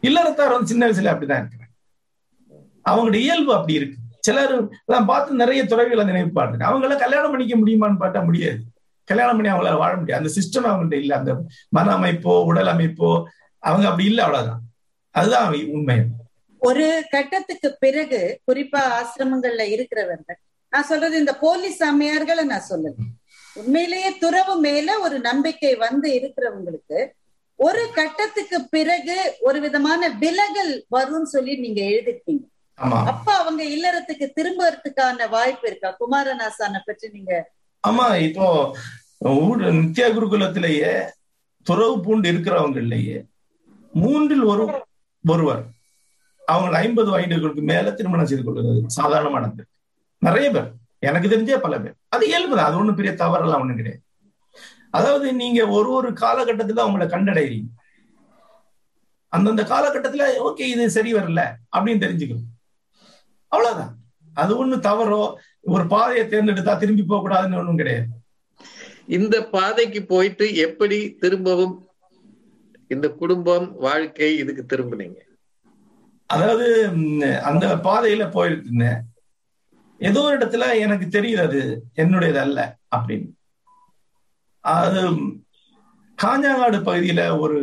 [0.02, 1.57] இல்லறத்தார் வந்து சின்ன வயசுல அப்படிதான் இருக்கு
[2.88, 3.96] அவங்களுடைய இயல்பு அப்படி இருக்கு.
[4.20, 8.58] சிலர் எல்லாம் பார்த்து நிறைய துறவிகளை நினைவு பார்த்துருக்கேன் அவங்கள கல்யாணம் பண்ணிக்க முடியுமான்னு பார்த்தா முடியாது.
[9.04, 10.20] கல்யாணம் பண்ணி அவங்களால வாழ முடியாது.
[10.20, 11.16] அந்த சிஸ்டம் அவங்கள்ட்ட இல்ல.
[11.16, 11.32] அந்த
[11.68, 13.22] மன அமைப்போ உடல் அமைப்போ
[13.58, 14.60] அவங்க அப்படி இல்லை அவ்வளவுதான்.
[15.10, 15.96] அதுதான் உண்மை.
[16.58, 20.38] ஒரு கட்டத்துக்கு பிறகு குறிப்பா ஆசிரமங்கள்ல இருக்கிறவர்கள்
[20.70, 22.92] நான் சொல்றது இந்த போலீஸ் சாமியார்களை நான் சொல்லல.
[23.54, 27.06] உண்மையிலேயே துறவு மேல ஒரு நம்பிக்கை வந்து இருக்கிறவங்களுக்கு
[27.56, 32.44] ஒரு கட்டத்துக்கு பிறகு ஒரு விதமான விலகல் வரும்னு சொல்லி நீங்க எழுதிருக்கீங்க.
[33.10, 35.96] அப்ப அவங்க இல்லறத்துக்கு திரும்புறதுக்கான வாய்ப்பு இருக்கா?
[36.00, 37.32] குமாரநாசானை பற்றி நீங்க
[37.84, 38.46] ஆமா இப்போ
[39.40, 40.92] ஊடு- நித்யா குருகுலத்திலேயே
[41.66, 43.16] துறவு பூண்டு இருக்கிறவங்களையே
[43.92, 44.64] மூன்றில் ஒரு
[45.24, 45.62] ஒருவர்
[46.48, 49.62] அவங்க ஐம்பது வயதுகளுக்கு மேல திருமணம் செய்து கொள்வது சாதாரணமானது
[50.22, 50.68] நிறைய பேர்
[51.02, 51.96] எனக்கு தெரிஞ்சே பல பேர்.
[52.08, 54.00] அது இயல்புதான் அது ஒண்ணும் பெரிய தவறெல்லாம் ஒண்ணும் கிடையாது.
[54.90, 57.68] அதாவது நீங்க ஒரு ஒரு காலகட்டத்துல அவங்கள கண்டடைறீங்க
[59.32, 61.40] அந்தந்த காலகட்டத்துல ஓகே இது சரி வரல
[61.76, 62.47] அப்படின்னு தெரிஞ்சுக்கணும்.
[63.52, 63.94] அவ்வளவுதான்.
[64.34, 65.20] அது ஒண்ணு தவறோ
[65.66, 68.08] ஒரு பாதையை தேர்ந்தெடுத்தா திரும்பி போக கூடாதுன்னு ஒண்ணும் கிடையாது.
[69.16, 71.76] இந்த பாதைக்கு போயிட்டு எப்படி திரும்பவும்
[72.88, 75.18] இந்த குடும்பம் வாழ்க்கை இதுக்கு திரும்பினீங்க?
[76.30, 76.66] அதாவது
[77.42, 79.00] அந்த பாதையில போயிருந்தேன்
[80.00, 81.60] ஏதோ ஒரு இடத்துல எனக்கு தெரியுது அது
[81.96, 82.60] என்னுடையது அல்ல
[82.96, 83.30] அப்படின்னு.
[84.64, 85.00] அது
[86.18, 87.58] காஞ்சாங்காடு பகுதியில ஒரு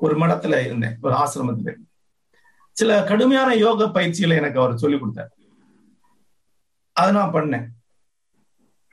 [0.00, 1.70] ஒரு மடத்துல இருந்தேன் ஒரு ஆசிரமத்துல.
[1.70, 1.90] இருந்தேன்.
[2.78, 5.30] சில கடுமையான யோக பயிற்சிகளை எனக்கு அவர் சொல்லிக் கொடுத்தார்.
[6.92, 7.66] அதை நான் பண்ணேன்.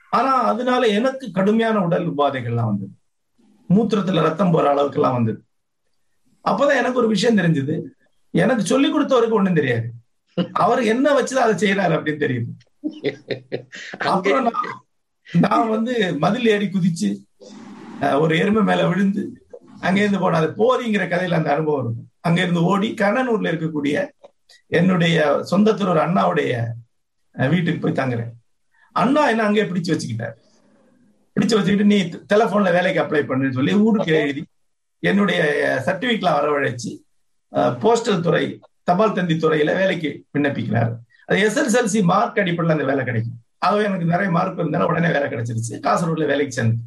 [0.10, 2.94] ஆனா அதனால எனக்கு கடுமையான உடல் உபாதைகள்லாம் வந்தது.
[3.70, 5.44] மூத்திரத்துல ரத்தம் போற அளவுக்கு எல்லாம் வந்தது.
[6.50, 7.82] அப்பதான் எனக்கு ஒரு விஷயம் தெரிஞ்சது.
[8.32, 9.90] எனக்கு சொல்லி கொடுத்தவருக்கு ஒண்ணும் தெரியாது.
[10.52, 12.52] அவர் என்ன வச்சுதான் அதை செய்யறாரு அப்படின்னு தெரியுது.
[13.98, 14.86] அப்புறம் நான்
[15.40, 17.10] நான் வந்து மதில் ஏறி குதிச்சு
[18.20, 19.48] ஒரு எருமை மேல விழுந்து
[19.80, 22.10] அங்க இருந்து போன அது போதிங்கிற கதையில அந்த அனுபவம் இருக்கும்.
[22.27, 23.96] அங்க இருந்து ஓடி கண்ணனூர்ல இருக்கக்கூடிய
[24.80, 25.18] என்னுடைய
[25.51, 26.51] சொந்தத்தில் ஒரு அண்ணாவுடைய
[27.53, 28.32] வீட்டுக்கு போய் தங்குறேன்.
[29.01, 30.36] அண்ணா என்ன அங்கே பிடிச்சு வச்சுக்கிட்டார்.
[31.36, 31.98] பிடிச்சு வச்சுக்கிட்டு நீ
[32.32, 34.44] டெலிபோன்ல வேலைக்கு அப்ளை பண்ணுன்னு சொல்லி ஊருக்கு எழுதி
[35.12, 35.39] என்னுடைய
[35.86, 36.92] சர்டிபிகேட்லாம் வரவழைச்சு
[37.84, 38.44] போஸ்டல் துறை
[38.89, 40.92] தபால் தந்தி துறையில வேலைக்கு விண்ணப்பிக்கிறார்.
[41.27, 43.38] அது எஸ்எஸ்எல்சி மார்க் அடிப்படையில் அந்த வேலை கிடைக்கும்.
[43.65, 45.74] ஆகவே எனக்கு நிறைய மார்க் இருந்தாலும் உடனே வேலை கிடைச்சிருச்சு.
[45.86, 46.82] காசர்கோட்ல வேலைக்கு சேர்ந்து.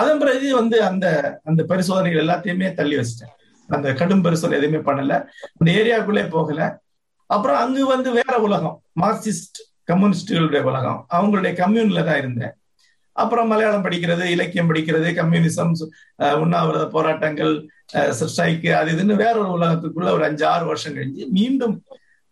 [0.00, 1.06] அதன் பிறகு வந்து அந்த
[1.50, 3.34] அந்த பரிசோதனைகள் எல்லாத்தையுமே தள்ளி வச்சிட்டேன்.
[3.74, 5.14] அந்த கடும் பரிசோதனை எதுவுமே பண்ணல.
[5.58, 6.60] அந்த ஏரியாவுக்குள்ளே போகல.
[7.30, 11.00] அப்புறம் அங்கு வந்து வேற உலகம் மார்க்சிஸ்ட் கம்யூனிஸ்டுகளுடைய உலகம்.
[11.16, 12.54] அவங்களுடைய கம்யூன்ல தான் இருந்தேன்.
[13.22, 15.72] அப்புறம் மலையாளம் படிக்கிறது இலக்கியம் படிக்கிறது கம்யூனிசம்
[16.42, 17.52] உண்ணாவிரத போராட்டங்கள்
[18.20, 21.74] ஸ்ட்ரைக்கு அது இதுன்னு வேற ஒரு உலகத்துக்குள்ள ஒரு அஞ்சு ஆறு வருஷம் கழிஞ்சு மீண்டும்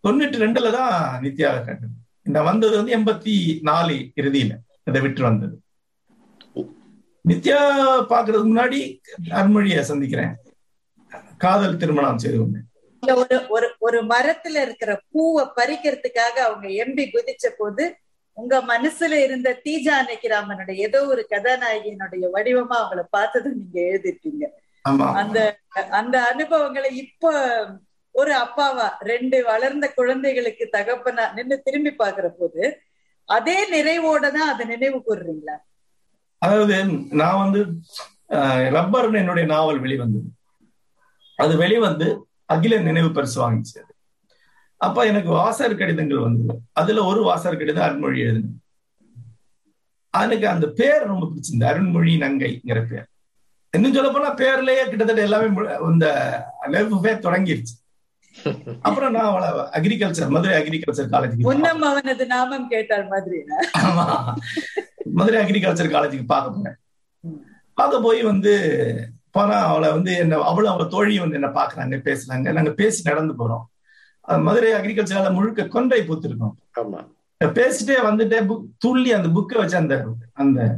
[0.05, 0.95] தொண்ணூற்றி ரெண்டுல தான்
[1.25, 1.95] நித்யாவை கண்டது
[2.29, 3.35] இந்த வந்தது வந்து எண்பத்தி
[3.69, 4.53] நாலு இறுதியில.
[4.89, 5.55] இதை விட்டு வந்தது.
[7.25, 7.59] நித்யா
[8.13, 8.81] பாக்குறதுக்கு முன்னாடி
[9.39, 10.33] அருண்மொழியை சந்திக்கிறேன்.
[11.43, 12.67] காதல் திருமணம் செய்து கொண்டேன்.
[13.03, 17.85] ஒரு ஒரு ஒரு மரத்துல இருக்கிற பூவை பறிக்கிறதுக்காக அவங்க எம்பி குதிச்ச போது
[18.39, 24.45] உங்க மனசுல இருந்த தீஜானகி ராமனுடைய ஏதோ ஒரு கதாநாயகியினுடைய வடிவமா அவங்கள பார்த்ததை நீங்க எழுதிருக்கீங்க.
[25.19, 25.39] அந்த
[25.99, 27.33] அந்த அனுபவங்களை இப்ப
[28.15, 32.63] ஒரு அப்பாவா ரெண்டு வளர்ந்த குழந்தைகளுக்கு தகப்பனா நின்னு திரும்பி பாக்குற போது
[33.29, 35.57] அதே நிறைவோட தான் அதை நினைவு கூறுறீங்களா?
[36.43, 36.77] அதாவது
[37.21, 37.61] நான் வந்து
[38.37, 40.29] அஹ், ரப்பர்னு என்னுடைய நாவல் வெளிவந்தது.
[41.39, 42.09] அது வெளிவந்து
[42.45, 43.93] அகில நினைவு பரிசு வாங்கிச்சு அது.
[44.81, 46.55] அப்ப எனக்கு வாசகர் கடிதங்கள் வந்தது.
[46.73, 48.59] அதுல ஒரு வாசகர் கடிதம் அருண்மொழி எழுதினேன்.
[50.15, 51.71] எனக்கு அந்த பேர் ரொம்ப பிடிச்சிருந்தது.
[51.73, 53.07] அருண்மொழி நங்கைங்கிற பேர்.
[53.75, 55.47] இன்னும் சொல்ல போனா பேர்லயே கிட்டத்தட்ட எல்லாமே
[55.93, 56.07] இந்த
[56.75, 57.75] லெவ் தொடங்கிருச்சு.
[58.83, 63.39] அப்புறம் நான் அவளை அக்ரிகல்ச்சர் மதுரை அக்ரிகல்ச்சர் காலேஜுக்கு முன்னம் அவனது நாமம் கேட்டார் மாதிரி.
[63.81, 64.05] ஆமா.
[65.19, 66.79] மதுரை அக்ரிகல்ச்சர் காலேஜுக்கு பார்க்க போனேன்
[67.79, 68.53] பார்க்க போய் வந்து
[69.33, 72.53] போனா அவளை வந்து என்ன அவளும் அவள தோழி வந்து என்ன பாக்குறாங்க பேசுறாங்க.
[72.53, 73.63] நாங்க பேசி நடந்து போறோம்.
[74.27, 77.11] மதுரை அக்ரிகல்ச்சரால முழுக்க கொன்றை பூத்திருக்கோம்.
[77.45, 80.77] பேசிட்டே வந்துட்டே புக் துள்ளி அந்த புக்கை வச்சு அந்த அந்த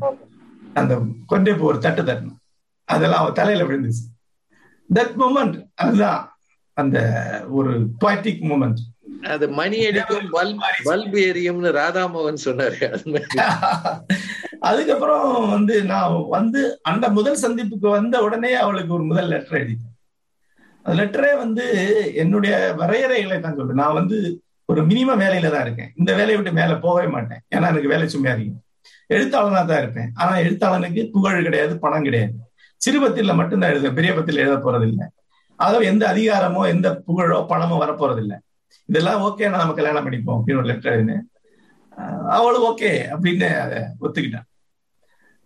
[0.74, 2.36] அந்த கொண்டே போ ஒரு தட்டு தட்டணும்.
[2.84, 4.12] அதெல்லாம் அவ தலையில விழுந்துச்சு.
[4.94, 6.38] தட் மூமெண்ட் அதுதான்
[6.72, 13.24] அந்த ஒரு poetic மூமெண்ட் அது மணி அடிக்கும் பல்ப் எரியும்னு ராதாமோகன் சொன்னாரு.
[14.68, 19.92] அதுக்கப்புறம் வந்து நான் வந்து அந்த முதல் சந்திப்புக்கு வந்த உடனே அவளுக்கு ஒரு முதல் லெட்டர் எழுதிட்டேன்
[20.86, 21.64] அந்த லெட்டரே வந்து
[22.22, 24.16] என்னுடைய வரையறைகளை தான் சொல்றேன் நான் வந்து
[24.72, 25.90] ஒரு மினிமம் வேலையில தான் இருக்கேன்.
[26.00, 27.42] இந்த வேலையை விட்டு மேல போகவே மாட்டேன்.
[27.54, 28.62] ஏன்னா எனக்கு வேலை சுமையா இருக்கும்
[29.14, 30.10] எழுத்தாளனா தான் இருப்பேன்.
[30.20, 32.34] ஆனா எழுத்தாளனுக்கு புகழ் கிடையாது பணம் கிடையாது.
[32.80, 35.06] சிறுபத்தில மட்டும்தான் எழுத பெரிய பத்தில எழுத போறதில்லை.
[35.58, 38.38] இல்லை எந்த அதிகாரமோ எந்த புகழோ பணமோ வரப்போறதில்லை.
[38.88, 41.24] இதெல்லாம் ஓகே நம்ம கல்யாணம் பண்ணிப்போம் அப்படின்னு ஒரு லெட்டர் எழுதினேன்.
[42.36, 44.48] அவளும் ஓகே அப்படின்னு அதை ஒத்துக்கிட்டான்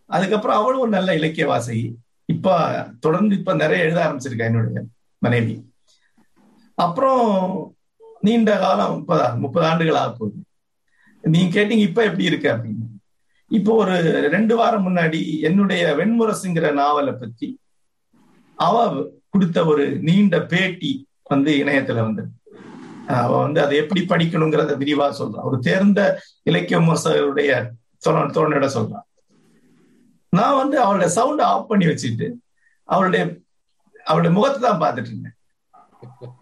[0.08, 1.94] அதுக்கப்புறம் அவளும் ஒரு நல்ல இலக்கிய வாசகி
[2.24, 2.68] இப்ப
[3.00, 4.82] தொடர்ந்து இப்ப நிறைய எழுத ஆரம்பிச்சிருக்கா என்னுடைய
[5.18, 5.72] மனைவி.
[6.74, 7.74] அப்புறம்
[8.20, 10.36] நீண்ட காலம் முப்பதா முப்பது ஆண்டுகள் ஆக போகுது.
[11.22, 13.02] நீங்க கேட்டீங்க இப்ப எப்படி இருக்கு அப்படின்னு.
[13.48, 17.60] இப்போ ஒரு ரெண்டு வாரம் முன்னாடி என்னுடைய வெண்முரசுங்கிற நாவலை பத்தி
[18.54, 22.24] அவ கொடுத்த ஒரு நீண்ட பேட்டி வந்து இணையத்துல வந்து.
[23.06, 27.70] அவ வந்து அதை எப்படி படிக்கணுங்கிறத விரிவா சொல்றான் ஒரு தேர்ந்த இலக்கிய விமர்சகருடைய
[28.08, 28.30] தோழ-
[28.74, 29.06] சொல்றான்
[30.32, 32.28] நான் வந்து அவளுடைய சவுண்ட் ஆஃப் பண்ணி வச்சுட்டு
[32.88, 33.22] அவளுடைய
[34.08, 35.34] அவளுடைய முகத்தை தான் பார்த்துட்டு இருந்தேன்.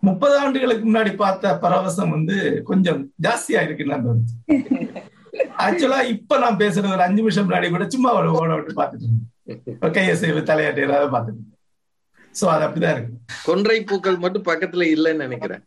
[0.09, 2.37] முப்பது ஆண்டுகளுக்கு முன்னாடி பார்த்த பரவசம் வந்து
[2.71, 4.37] கொஞ்சம் ஜாஸ்தியா இருக்குன்னு தோணுச்சு.
[5.65, 9.93] ஆக்சுவலா இப்ப நான் பேசுறது ஒரு அஞ்சு நிமிஷம் முன்னாடி கூட சும்மா அவளை ஓட விட்டு பார்த்துட்டு இருந்தேன்.
[9.97, 11.63] கையசைவு தலையாட்டு ஏதாவது பார்த்துட்டு இருந்தேன்.
[12.35, 13.15] சோ அது அப்படிதான் இருக்கு.
[13.49, 15.63] கொன்றை பூக்கள் மட்டும் பக்கத்துல இல்லைன்னு நினைக்கிறேன்.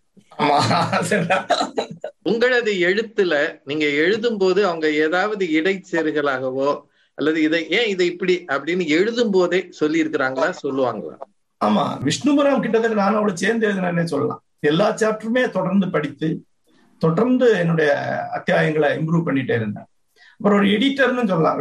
[2.30, 3.34] உங்களது எழுத்துல
[3.70, 6.70] நீங்க எழுதும் போது அவங்க ஏதாவது இடைச்செருகலாகவோ
[7.20, 11.16] அல்லது இதை ஏன் இதை இப்படி அப்படின்னு எழுதும் போதே சொல்லி இருக்கிறாங்களா சொல்லுவாங்களா?
[11.62, 11.84] ஆமா.
[12.08, 14.42] விஷ்ணுபுரம் கிட்டத்தட்ட நான் அவளை சேர்ந்து எழுதினேன்னே சொல்லலாம்.
[14.70, 16.30] எல்லா சாப்டருமே தொடர்ந்து படித்து
[17.02, 17.90] தொடர்ந்து என்னுடைய
[18.38, 19.88] அத்தியாயங்களை இம்ப்ரூவ் பண்ணிட்டே இருந்தேன்.
[20.40, 21.60] அப்புறம் ஒரு எடிட்டர்னு சொல்லலாம்.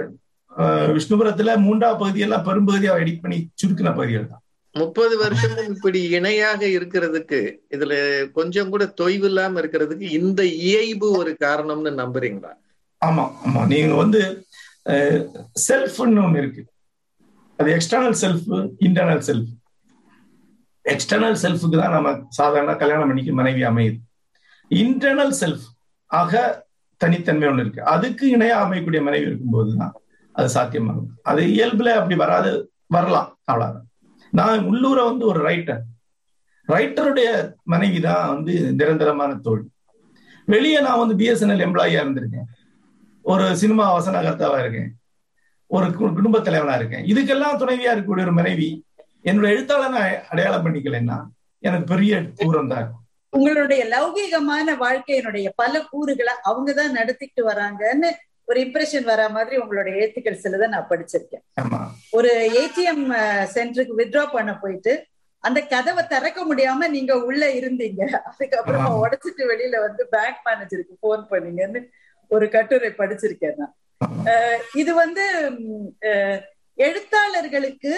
[0.97, 4.42] விஷ்ணுபுரத்துல மூன்றாவது பகுதியெல்லாம் பெரும்பகுதியா எடிட் பண்ணி சுருக்கின பகுதிகள் தான்.
[4.75, 7.38] முப்பது வருஷமும் இப்படி இணையாக இருக்கிறதுக்கு
[7.77, 7.92] இதுல
[8.38, 12.53] கொஞ்சம் கூட தொய்வு இல்லாம இருக்கிறதுக்கு இந்த இயல்பு ஒரு காரணம்னு நம்புறீங்களா?
[13.03, 13.61] ஆமா ஆமா.
[13.66, 14.21] நீங்க வந்து
[15.66, 16.62] செல்ஃப்னு ஒண்ணு இருக்கு.
[17.59, 18.46] அது external self
[18.87, 19.51] internal self
[20.85, 23.98] external செல்ஃபுக்கு தான் நம்ம சாதாரண கல்யாணம் பண்ணிக்க மனைவி அமையுது.
[24.70, 25.66] இன்டர்னல் செல்ஃப்
[26.07, 26.42] ஆக
[27.01, 27.83] தனித்தன்மை ஒன்று இருக்கு.
[27.94, 29.92] அதுக்கு இணையா அமையக்கூடிய மனைவி இருக்கும்போது தான்
[30.33, 31.11] அது சாத்தியமாகும்.
[31.31, 32.51] அது இயல்புல அப்படி வராது
[32.96, 33.31] வரலாம்.
[33.44, 33.87] அவ்வளவுதான்.
[34.38, 35.83] நான் உள்ளூரை வந்து ஒரு ரைட்டர்
[36.68, 37.29] ரைட்டருடைய
[37.72, 39.62] மனைவி தான் வந்து நிரந்தரமான தோல்
[40.55, 42.48] வெளியே நான் வந்து பிஎஸ்என்எல் எம்ப்ளாயியா இருந்திருக்கேன்.
[43.31, 44.91] ஒரு சினிமா வசனகர்த்தாவா இருக்கேன்.
[45.67, 45.87] ஒரு
[46.19, 47.05] குடும்ப தலைவனா இருக்கேன்.
[47.11, 48.69] இதுக்கெல்லாம் துணைவியா இருக்கக்கூடிய ஒரு மனைவி
[49.25, 51.19] என்னோட எழுத்தாளனை அடையாளம் பண்ணிக்கலைன்னா
[51.59, 53.05] எனக்கு பெரிய தூரம் தான் இருக்கும்.
[53.31, 58.11] உங்களுடைய லௌகீகமான வாழ்க்கையினுடைய பல கூறுகளை அவங்கதான் நடத்திட்டு வராங்கன்னு
[58.45, 61.45] ஒரு இம்ப்ரெஷன் வர மாதிரி உங்களுடைய எழுத்துக்கள் சிலதை நான் படிச்சிருக்கேன்.
[62.11, 63.05] ஒரு ஏடிஎம்
[63.55, 65.07] சென்டருக்கு வித்ட்ரா பண்ண போயிட்டு
[65.45, 68.03] அந்த கதவை திறக்க முடியாம நீங்க உள்ள இருந்தீங்க.
[68.31, 71.83] அதுக்கப்புறமா உடைச்சிட்டு வெளியில வந்து பேங்க் மேனேஜருக்கு போன் பண்ணீங்கன்னு
[72.31, 73.75] ஒரு கட்டுரை படிச்சிருக்கேன் நான்.
[74.75, 75.25] இது வந்து
[76.79, 77.93] எழுத்தாளர்களுக்கு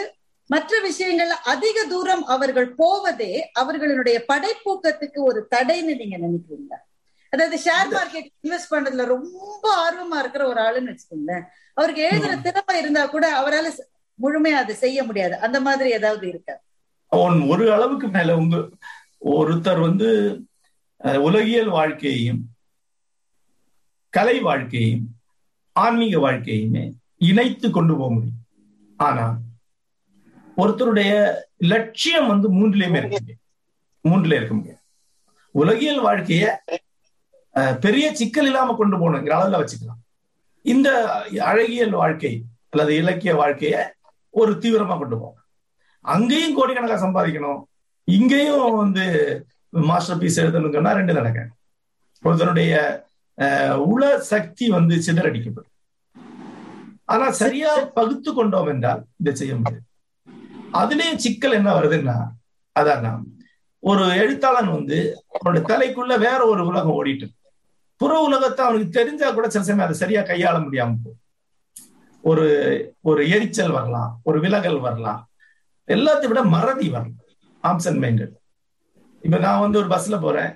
[0.50, 6.78] மற்ற விஷயங்கள்ல அதிக தூரம் அவர்கள் போவதே அவர்களுடைய படைப்பூக்கத்துக்கு ஒரு தடைன்னு நீங்க நினைக்கிறீங்களா?
[7.32, 11.44] அதாவது ஷேர் மார்க்கெட் இன்வெஸ்ட் பண்றதுல ரொம்ப ஆர்வமா இருக்கிற ஒரு ஆளுன்னு வச்சுக்கோங்களேன்.
[11.76, 13.68] அவருக்கு எழுதுற திறமை இருந்தா கூட அவரால்
[14.18, 15.34] முழுமையா அதை செய்ய முடியாது.
[15.46, 16.54] அந்த மாதிரி ஏதாவது இருக்கா?
[17.12, 18.56] அவன் ஒரு அளவுக்கு மேல உங்க
[19.36, 20.08] ஒருத்தர் வந்து
[21.28, 22.42] உலகியல் வாழ்க்கையையும்
[24.16, 25.04] கலை வாழ்க்கையும்
[25.72, 26.84] ஆன்மீக வாழ்க்கையுமே
[27.28, 28.40] இணைத்து கொண்டு போக முடியும்.
[28.96, 29.26] ஆனா
[30.56, 31.12] ஒருத்தருடைய
[31.72, 33.42] லட்சியம் வந்து மூன்றுலயுமே இருக்க முடியும்
[34.08, 34.80] மூன்றுல இருக்க முடியும்
[35.50, 36.44] உலகியல் வாழ்க்கைய
[37.84, 40.00] பெரிய சிக்கல் இல்லாம கொண்டு போகணுங்கிற அளவுல வச்சுக்கலாம்.
[40.72, 40.88] இந்த
[41.50, 42.32] அழகியல் வாழ்க்கை
[42.70, 43.76] அல்லது இலக்கிய வாழ்க்கைய
[44.40, 45.46] ஒரு தீவிரமா கொண்டு போகணும்.
[46.14, 47.60] அங்கேயும் கோடிக்கணக்காக சம்பாதிக்கணும்.
[48.04, 49.04] இங்கேயும் வந்து
[49.88, 51.48] மாஸ்டர் பீஸ் எழுதணுங்கன்னா ரெண்டு நடக்க
[52.24, 52.74] ஒருத்தருடைய
[53.92, 55.74] உள சக்தி வந்து சிதறடிக்கப்படும்.
[57.04, 59.86] ஆனா சரியா பகுத்து கொண்டோம் என்றால் இதை செய்ய முடியாது.
[60.72, 62.16] அதுலயும் சிக்கல் என்ன வருதுன்னா
[62.76, 63.22] அதான்
[63.78, 64.98] ஒரு எழுத்தாளன் வந்து
[65.38, 67.28] அவனுடைய தலைக்குள்ள வேற ஒரு உலகம் ஓடிட்டு
[67.96, 71.18] புற உலகத்தை அவனுக்கு தெரிஞ்சா கூட சில சமயம் அதை சரியா கையாள முடியாம போகும்.
[72.20, 72.46] ஒரு
[73.00, 75.20] ஒரு எரிச்சல் வரலாம் ஒரு விலகல் வரலாம்.
[75.88, 77.26] எல்லாத்தையும் விட மறதி வரலாம்.
[77.64, 78.34] ஆப்சன் மைண்டட்
[79.22, 80.52] இப்ப நான் வந்து ஒரு பஸ்ல போறேன்.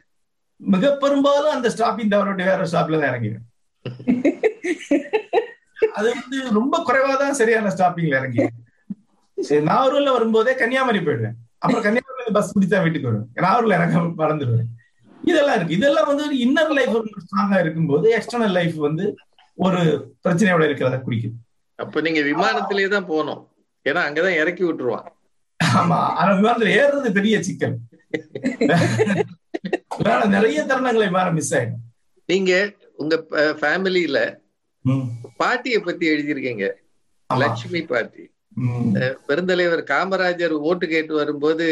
[0.61, 3.49] மிக பெரும்பாலும் அந்த ஸ்டாப்பிங் தவறுடைய வேற ஸ்டாப்ல தான் இறங்கிடுவேன்
[5.97, 8.45] அது வந்து ரொம்ப குறைவா தான் சரியான ஸ்டாப்பிங்ல இறங்கி
[9.69, 11.37] நாகூர்ல வரும்போதே கன்னியாகுமரி போயிடுவேன்.
[11.62, 13.29] அப்புறம் கன்னியாகுமரி பஸ் பிடிச்சா வீட்டுக்கு வருவேன்.
[13.45, 14.71] நாகூர்ல இறங்க மறந்துடுவேன்.
[15.23, 15.77] இதெல்லாம் இருக்கு.
[15.79, 19.05] இதெல்லாம் வந்து ஒரு இன்னர் லைஃப் ஸ்ட்ராங்கா இருக்கும்போது எக்ஸ்டர்னல் லைஃப் வந்து
[19.59, 19.81] ஒரு
[20.25, 21.37] பிரச்சனையோட இருக்கிறத குறிக்குது
[21.79, 23.43] அப்ப நீங்க விமானத்திலே தான் போனோம்
[23.87, 25.07] ஏன்னா அங்கதான் இறக்கி விட்டுருவான்.
[25.61, 25.99] ஆமா.
[26.19, 27.77] ஆனா விமானத்துல ஏறுறது பெரிய சிக்கல்.
[30.35, 31.83] நிறைய தருணங்களை விமானம் மிஸ் ஆயிடும்.
[32.29, 32.53] நீங்க
[33.03, 33.14] உங்க
[33.61, 34.19] ஃபேமிலியில
[35.37, 36.67] பாட்டிய பத்தி எழுதியிருக்கீங்க.
[37.31, 38.25] லட்சுமி பாட்டி.
[39.27, 41.67] பெருந்தலைவர் காமராஜர் ஓட்டு கேட்டு வரும்போது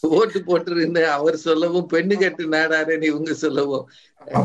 [0.00, 3.86] ஓட்டு போட்டு அவர் சொல்லவும் பெண்ணு கட்டு நாடாருன்னு இவங்க சொல்லவும்.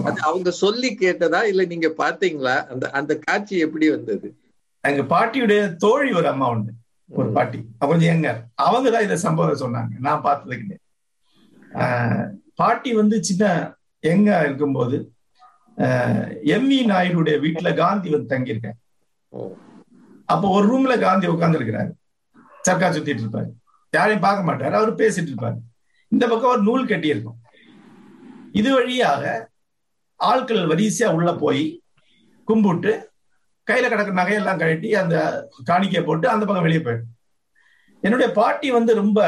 [0.08, 4.28] அது அவங்க சொல்லி கேட்டதா இல்ல நீங்க பாத்தீங்களா அந்த அந்த காட்சி எப்படி வந்தது?
[4.84, 6.72] எங்க பாட்டியுடைய தோழி ஒரு அம்மா உண்டு.
[7.10, 7.60] ஒரு பாட்டி.
[7.90, 8.30] கொஞ்சம் எங்க?
[8.66, 9.94] அவங்க தான் இதை சம்பவம் சொன்னாங்க.
[10.06, 10.82] நான் பார்த்தது கிடையாது
[12.62, 13.44] பாட்டி வந்து சின்ன
[14.04, 14.98] எங்க இருக்கும்போது
[16.56, 18.78] எம் இ நாயுடைய வீட்டுல காந்தி வந்து தங்கியிருக்கேன்
[20.34, 21.92] அப்போ ஒரு ரூம்ல காந்தி உட்கார்ந்து இருக்கிறாரு
[22.66, 23.50] சர்க்கா சுத்திட்டு இருப்பாரு.
[23.94, 24.74] யாரையும் பார்க்க மாட்டாரு.
[24.80, 25.58] அவர் பேசிட்டு இருப்பாரு.
[26.12, 27.40] இந்த பக்கம் ஒரு நூல் கட்டி இருக்கும்
[28.60, 29.24] இது வழியாக
[30.20, 31.64] ஆட்கள் வரிசையா உள்ள போய்
[32.48, 32.92] கும்பிட்டு
[33.72, 37.12] கையில கிடக்கிற நகையெல்லாம் கழட்டி அந்த காணிக்கையை போட்டு அந்த பக்கம் வெளியே போயிடும்.
[38.02, 39.20] என்னுடைய பாட்டி வந்து ரொம்ப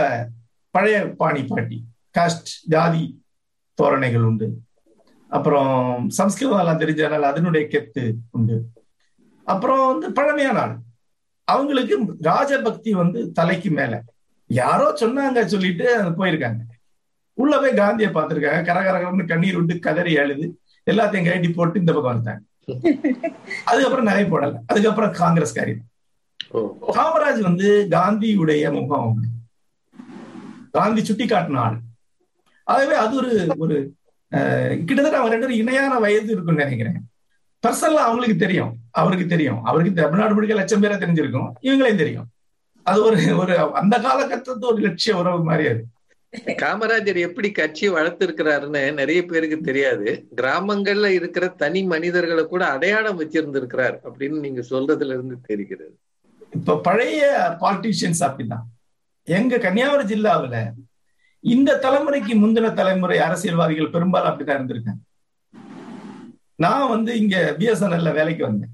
[0.71, 1.85] பழைய பாணி பாட்டி.
[2.17, 3.23] காஸ்ட் ஜாதி
[3.81, 4.57] தோரணைகள் உண்டு.
[5.29, 8.63] அப்புறம் சம்ஸ்கிருதம் எல்லாம் தெரிஞ்சதுனால அதனுடைய கெத்து உண்டு.
[9.43, 10.77] அப்புறம் வந்து பழமையான ஆள்.
[11.43, 14.03] அவங்களுக்கு ராஜபக்தி வந்து தலைக்கு மேல.
[14.47, 16.59] யாரோ சொன்னாங்க சொல்லிட்டு போயிருக்காங்க.
[17.33, 18.67] உள்ள போய் காந்தியை பார்த்திருக்காங்க.
[18.67, 20.59] கரகரகரம்னு கண்ணீர் விட்டு கதறி எழுது
[20.91, 22.41] எல்லாத்தையும் கழட்டி போட்டு இந்த பக்கம் வந்தாங்க
[23.65, 24.59] அதுக்கப்புறம் நகை போடல.
[24.67, 25.73] அதுக்கப்புறம் காங்கிரஸ் காரி
[26.87, 29.19] காமராஜ் வந்து காந்தியுடைய முகம்
[30.71, 31.79] காந்தி சுட்டி காட்டின ஆள்.
[32.63, 33.93] ஆகவே அது ஒரு ஒரு
[34.85, 37.09] கிட்டத்தட்ட அவங்க ரெண்டு இணையான வயது இருக்குன்னு நினைக்கிறேன்.
[37.67, 38.75] பர்சனலா அவங்களுக்கு தெரியும்.
[38.91, 39.63] அவருக்கு தெரியும்.
[39.63, 41.51] அவருக்கு தமிழ்நாடு முழுக்க லட்சம் பேரை தெரிஞ்சிருக்கும்.
[41.61, 42.27] இவங்களையும் தெரியும்.
[42.83, 45.85] அது ஒரு ஒரு அந்த காலகட்டத்து ஒரு லட்சிய உறவு மாதிரி அது.
[46.43, 50.27] காமராஜர் எப்படி கட்சி வளர்த்திருக்கிறாருன்னு நிறைய பேருக்கு தெரியாது.
[50.35, 55.97] கிராமங்கள்ல இருக்கிற தனி மனிதர்களை கூட அடையாளம் வச்சிருந்திருக்கிறார் அப்படின்னு நீங்க சொல்றதுல இருந்து தெரிகிறது.
[56.51, 58.65] இப்ப பழைய பாலிட்டிஷியன்ஸ் அப்படிதான்
[59.23, 60.71] எங்க கன்னியாகுமரி ஜில்லாவுல
[61.39, 65.03] இந்த தலைமுறைக்கு முந்தின தலைமுறை அரசியல்வாதிகள் பெரும்பாலும் அப்படிதான் இருந்திருக்காங்க.
[66.55, 68.69] நான் வந்து இங்க பிஎஸ்என்எல்ல வேலைக்கு வந்தேன்.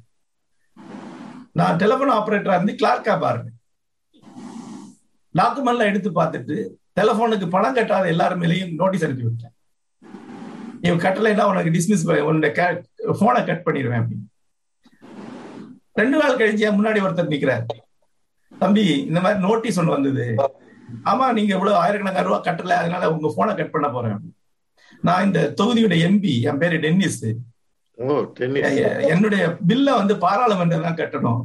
[1.51, 3.49] நான் டெலிபோன் ஆபரேட்டரா இருந்து கிளார்க்கா பாருங்க
[5.37, 9.55] டாக்குமெண்ட்லாம் எடுத்து பார்த்துட்டு டெலிபோனுக்கு பணம் கட்டாத எல்லாரும் மேலேயும் நோட்டீஸ் அனுப்பி விட்டேன்
[10.85, 12.51] இவன் கட்டலைன்னா உனக்கு டிஸ்மிஸ் உன்னுடைய
[13.21, 14.27] போனை கட் பண்ணிடுவேன் அப்படின்னு.
[15.99, 17.65] ரெண்டு நாள் கழிச்சு முன்னாடி ஒருத்தர் நிக்கிறார்.
[18.51, 20.25] தம்பி இந்த மாதிரி நோட்டீஸ் ஒண்ணு வந்தது.
[21.11, 24.19] ஆமா நீங்க இவ்வளவு ஆயிரக்கணக்கான ரூபாய் கட்டல அதனால உங்க போனை கட் பண்ண போறேன்
[25.07, 27.23] நான் இந்த தொகுதியோட எம்பி என் பேரு டென்னிஸ்.
[29.13, 31.41] என்னுடைய பில்ல வந்து பாராளுமன்றம் தான் கட்டணும்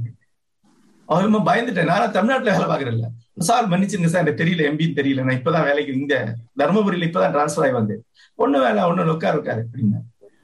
[1.09, 5.23] அவருமா பயந்துட்டேன் நான் தமிழ்நாட்டுல வேலை பாக்குறேன்ல சார் மன்னிச்சுங்க சார் எனக்கு தெரியல எம்பின்னு தெரியல.
[5.27, 6.15] நான் இப்பதான் வேலைக்கு இங்க
[6.59, 8.03] தருமபுரியில இப்பதான் டிரான்ஸ்பர் ஆகி வந்தேன்.
[8.43, 10.01] ஒண்ணு வேலை ஒண்ணு உட்காரு உட்காரு அப்படின்னு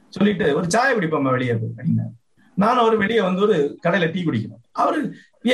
[0.08, 2.12] சொல்லிட்டு ஒரு சாய குடிப்போம்மா வெளியே போய் நான்
[2.56, 4.62] நானும் ஒரு வெளியே வந்து ஒரு கடையில டீ குடிக்கணும்.
[4.72, 4.98] அவரு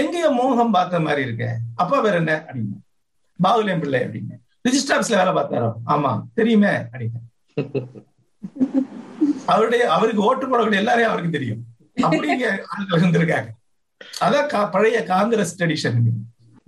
[0.00, 1.44] எங்கேயோ மோகம் பார்த்த மாதிரி இருக்க.
[1.82, 2.32] அப்பா வேற என்ன?
[2.46, 2.76] அப்படின்னு
[3.40, 4.36] பாகுலியம் பிள்ளை அப்படின்னு
[4.68, 5.70] ரிஜிஸ்டர் ஆஃபீஸ்ல வேலை பார்த்தாரோ?
[5.86, 7.20] ஆமா தெரியுமே அப்படின்னு
[9.46, 11.62] அவருடைய அவருக்கு ஓட்டு போடக்கூடிய எல்லாரையும் அவருக்கு தெரியும்.
[11.96, 13.48] அப்படிங்க ஆட்கள் இருந்திருக்காங்க
[14.24, 15.96] அதான் பழைய காங்கிரஸ் ட்ரெடிஷன்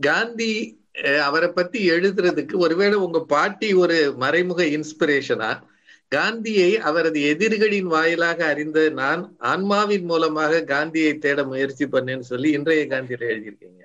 [0.01, 0.81] காந்தி
[1.23, 5.61] அவரை பத்தி எழுதுறதுக்கு ஒருவேளை உங்க பாட்டி ஒரு மறைமுக இன்ஸ்பிரேஷனா
[6.09, 13.21] காந்தியை அவரது எதிரிகளின் வாயிலாக அறிந்த நான் ஆன்மாவின் மூலமாக காந்தியை தேட முயற்சி பண்ணேன்னு சொல்லி இன்றைய காந்தியில
[13.21, 13.83] எழுதியிருக்கீங்க.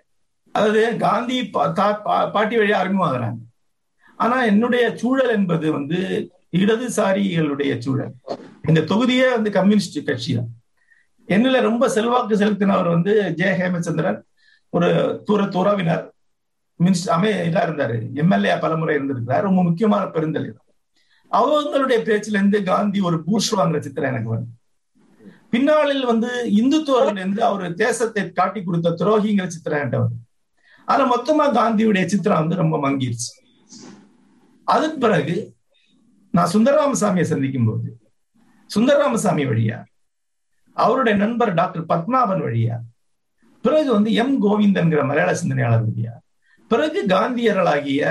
[0.52, 3.38] அதாவது காந்தி பா- தா- பா- பாட்டி வழியா அறிமுகமாகறாங்க.
[4.18, 8.12] ஆனா என்னுடைய சூழல் என்பது வந்து இடதுசாரிகளுடைய சூழல்.
[8.68, 10.48] இந்த தொகுதியே வந்து கம்யூனிஸ்ட் கட்சி தான்
[11.28, 14.22] என்னில ரொம்ப செல்வாக்கு செலுத்தினவர் வந்து ஜெய ஹேமச்சந்திரன்.
[14.76, 14.90] ஒரு
[15.28, 16.04] தூர துறவினர்
[16.80, 19.46] மினிஸ்டர் அமை இதா இருந்தாரு எம்எல்ஏ பலமுறை இருந்திருக்கிறார்.
[19.48, 20.64] ரொம்ப முக்கியமான பெருந்தலைவர்
[21.32, 24.52] அவங்களுடைய பேச்சுல இருந்து காந்தி ஒரு பூர்ஷ்வாங்கிற சித்திரம் எனக்கு வரும்.
[25.54, 30.24] பின்னாளில் வந்து இந்துத்துவர்கள் இருந்து அவர் தேசத்தை காட்டி கொடுத்த துரோகிங்கிற சித்திரம் என்கிட்ட வரும்.
[30.88, 33.32] ஆனா மொத்தமா காந்தியுடைய சித்திரம் வந்து ரொம்ப மங்கிருச்சு.
[34.68, 35.36] அதன் பிறகு
[36.38, 37.90] நான் சுந்தரராமசாமியை சந்திக்கும் போது
[38.70, 39.80] சுந்தரராமசாமி வழியா
[40.78, 42.78] அவருடைய நண்பர் டாக்டர் பத்மாவன் வழியா
[43.66, 46.14] பிறகு வந்து எம் கோவிந்தன்கிற மலையாள சிந்தனையாளர் வழியா
[46.72, 48.02] பிறகு காந்தியர்களாகிய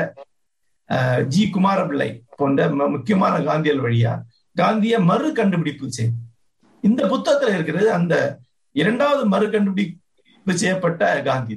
[1.26, 4.12] ஜி குமாரபிள்ளை போன்ற முக்கியமான காந்தியர் வழியா
[4.56, 6.18] காந்திய மறு கண்டுபிடிப்பு செய்து
[6.84, 8.14] இந்த புத்தகத்துல இருக்கிறது அந்த
[8.76, 11.54] இரண்டாவது மறு கண்டுபிடிப்பு செய்யப்பட்ட காந்தி.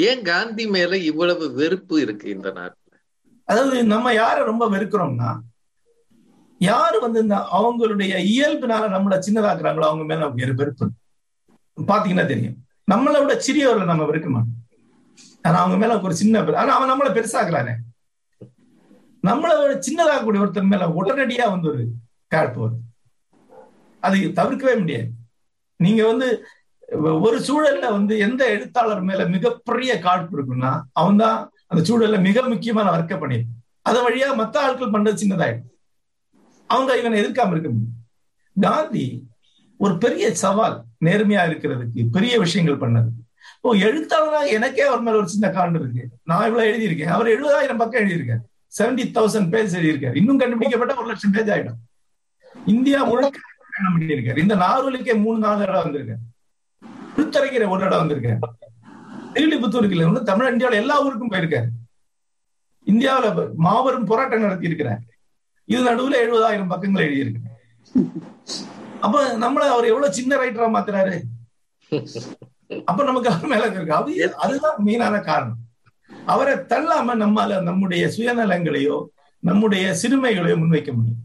[0.00, 2.78] ஏன் காந்தி மேல இவ்வளவு வெறுப்பு இருக்கு இந்த நாட்டுல?
[3.48, 5.30] அதாவது நம்ம யார ரொம்ப வெறுக்கிறோம்னா
[6.60, 10.86] யாரு வந்து இந்த அவங்களுடைய இயல்பினால நம்மள சின்னதாக்குறாங்களோ அவங்க மேல வெறுப்பு
[11.76, 12.56] பாத்தீங்கன்னா தெரியும்.
[12.92, 14.44] நம்மளை விட சிறியவர்களை நம்ம வெறுக்க
[15.42, 17.74] ஆனா அவங்க மேல ஒரு சின்ன ஆனா அவன் நம்மளை பெருசாக்குறானே.
[19.22, 21.84] நம்மளை விட சின்னதாகக்கூடிய ஒருத்தர் மேல உடனடியா வந்து ஒரு
[22.34, 22.80] காழ்ப்பு வருது
[24.00, 25.08] அது தவிர்க்கவே முடியாது.
[25.76, 26.28] நீங்க வந்து
[27.26, 32.90] ஒரு சூழல்ல வந்து எந்த எழுத்தாளர் மேல மிகப்பெரிய காழ்ப்பு இருக்குன்னா அவன் தான் அந்த சூழல்ல மிக முக்கியமான
[32.90, 35.68] வர்க்க பண்ணியிருப்பான் அது வழியா மத்த ஆட்கள் பண்றது சின்னதாயிடும்.
[36.66, 37.96] அவங்க இவனை எதிர்க்காம இருக்க முடியும்.
[38.56, 39.06] காந்தி
[39.82, 43.10] ஒரு பெரிய சவால் நேர்மையா இருக்கிறதுக்கு பெரிய விஷயங்கள் பண்ணது
[43.60, 46.04] ஓ எழுத்தாளராக எனக்கே அவர் மேல ஒரு சின்ன காண்டு இருக்கு.
[46.22, 47.12] நான் இவ்வளவு எழுதியிருக்கேன்.
[47.16, 48.42] அவர் எழுபதாயிரம் பக்கம் எழுதியிருக்காரு.
[48.78, 50.16] செவன்டி தௌசண்ட் பேஜ் எழுதியிருக்காரு.
[50.16, 51.78] இன்னும் கண்டுபிடிக்கப்பட்ட ஒரு லட்சம் பேஜ் ஆயிடும்.
[52.66, 53.40] இந்தியா முழுக்க
[53.98, 54.38] பண்ணியிருக்காரு?
[54.38, 56.22] இந்த நாவலுக்கே மூணு நாலு இடம் வந்திருக்காரு.
[57.16, 58.38] புத்தரைக்கிற ஒரு இடம் வந்திருக்காரு.
[59.34, 61.68] திருவிழிபுத்தூருக்கு இல்லை இன்னும் தமிழ் இந்தியாவில் எல்லா ஊருக்கும் போயிருக்காரு.
[62.86, 65.00] இந்தியாவுல மாபெரும் போராட்டம் நடத்தி இருக்கிறார்
[65.64, 67.40] இது நடுவுல எழுபதாயிரம் பக்கங்கள் எழுதியிருக்கு
[69.04, 71.16] அப்ப நம்மள அவர் எவ்வளவு சின்ன ரைட்டரா மாத்துறாரு?
[72.90, 73.98] அப்ப நமக்கு அவர் மேல இருக்கு.
[74.00, 74.12] அது
[74.44, 75.58] அதுதான் மெயினான காரணம்.
[76.32, 78.96] அவரை தள்ளாம நம்மால நம்முடைய சுயநலங்களையோ
[79.42, 81.22] நம்முடைய சிறுமைகளையோ முன்வைக்க முடியும்.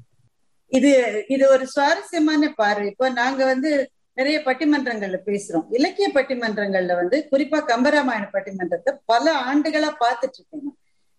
[0.71, 0.91] இது
[1.27, 2.87] இது ஒரு சுவாரஸ்யமான பார்வை.
[2.91, 3.71] இப்போ நாங்க வந்து
[4.17, 5.65] நிறைய பட்டிமன்றங்கள்ல பேசுறோம்.
[5.69, 10.73] இலக்கிய பட்டிமன்றங்கள்ல வந்து குறிப்பா கம்பராமாயண பட்டிமன்றத்தை பல ஆண்டுகளா பார்த்துட்டு இருக்கேன்.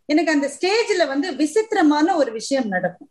[0.09, 3.11] எனக்கு அந்த ஸ்டேஜ்ல வந்து விசித்திரமான ஒரு விஷயம் நடக்கும்.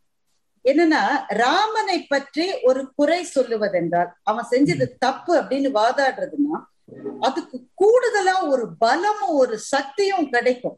[0.70, 6.58] என்னன்னா ராமனை பற்றி ஒரு குறை சொல்லுவதென்றால் அவன் செஞ்சது தப்பு அப்படின்னு வாதாடுறதுன்னா
[7.20, 10.78] அதுக்கு கூடுதலா ஒரு பலமும் ஒரு சக்தியும் கிடைக்கும்.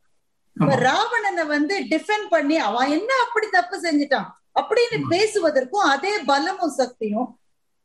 [0.57, 0.75] இப்ப.
[0.75, 4.97] ராவணனை வந்து டிஃபெண்ட் பண்ணி அவன் என்ன அப்படி தப்பு செஞ்சுட்டான் அப்படின்னு.
[5.09, 7.39] பேசுவதற்கும் அதே பலமும் சக்தியும்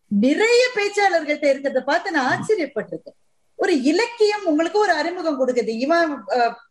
[0.09, 3.19] நிறைய பேச்சாளர்கள்ட்ட இருக்கிறத பார்த்து நான் ஆச்சரியப்பட்டிருக்கேன்.
[3.59, 5.69] ஒரு இலக்கியம் உங்களுக்கு ஒரு அறிமுகம் கொடுக்குது.
[5.69, 6.25] இவன்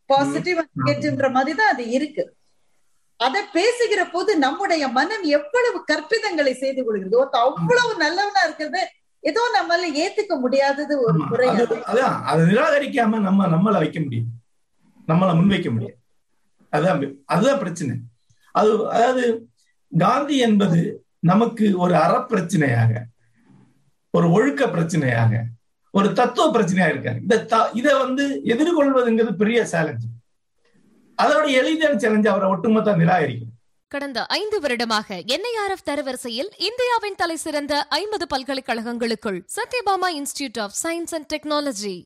[0.05, 2.23] பாசிட்டிவ் நெகட்டிவ்ன்ற மாதிரி தான் அது இருக்கு.
[3.17, 7.23] அத பேசுகிற போது நம்முடைய மனம் எவ்வளவு கற்பிதங்களை செய்து கொள்கிறது?
[7.23, 8.77] ஒருத்த அவ்வளவு நல்லவனா இருக்கிறத
[9.19, 11.27] ஏதோ நம்மால ஏத்துக்க முடியாதது ஒரு.
[11.29, 11.49] குறை.
[11.49, 12.21] அது- அதான்.
[12.23, 14.25] அதை நிராகரிக்காம நம்ம நம்மள வைக்க முடியும்.
[15.07, 15.97] நம்மள முன்வைக்க முடியும்.
[16.69, 17.95] அதுதான் அதுதான் பிரச்சனை.
[18.51, 19.47] அது அதாவது
[19.97, 22.95] காந்தி என்பது நமக்கு ஒரு அறப்பிரச்சனையாக
[24.09, 25.39] ஒரு ஒழுக்க பிரச்சனையாக
[25.91, 27.21] ஒரு தத்துவ பிரச்சனையா இருக்காரு.
[27.21, 30.03] இந்த த- இதை வந்து எதிர்கொள்வதுங்கிறது பெரிய சேலஞ்ச்
[31.21, 33.51] அதோட எளிதான சேலஞ்ச் அவரை ஒட்டுமொத்த நிராகரிக்கும்.
[33.87, 41.31] கடந்த ஐந்து வருடமாக என்ஐஆர்எஃப் தரவரிசையில் இந்தியாவின் தலை சிறந்த ஐம்பது பல்கலைக்கழகங்களுக்குள் Sathyabama institute of science and
[41.35, 42.01] technology.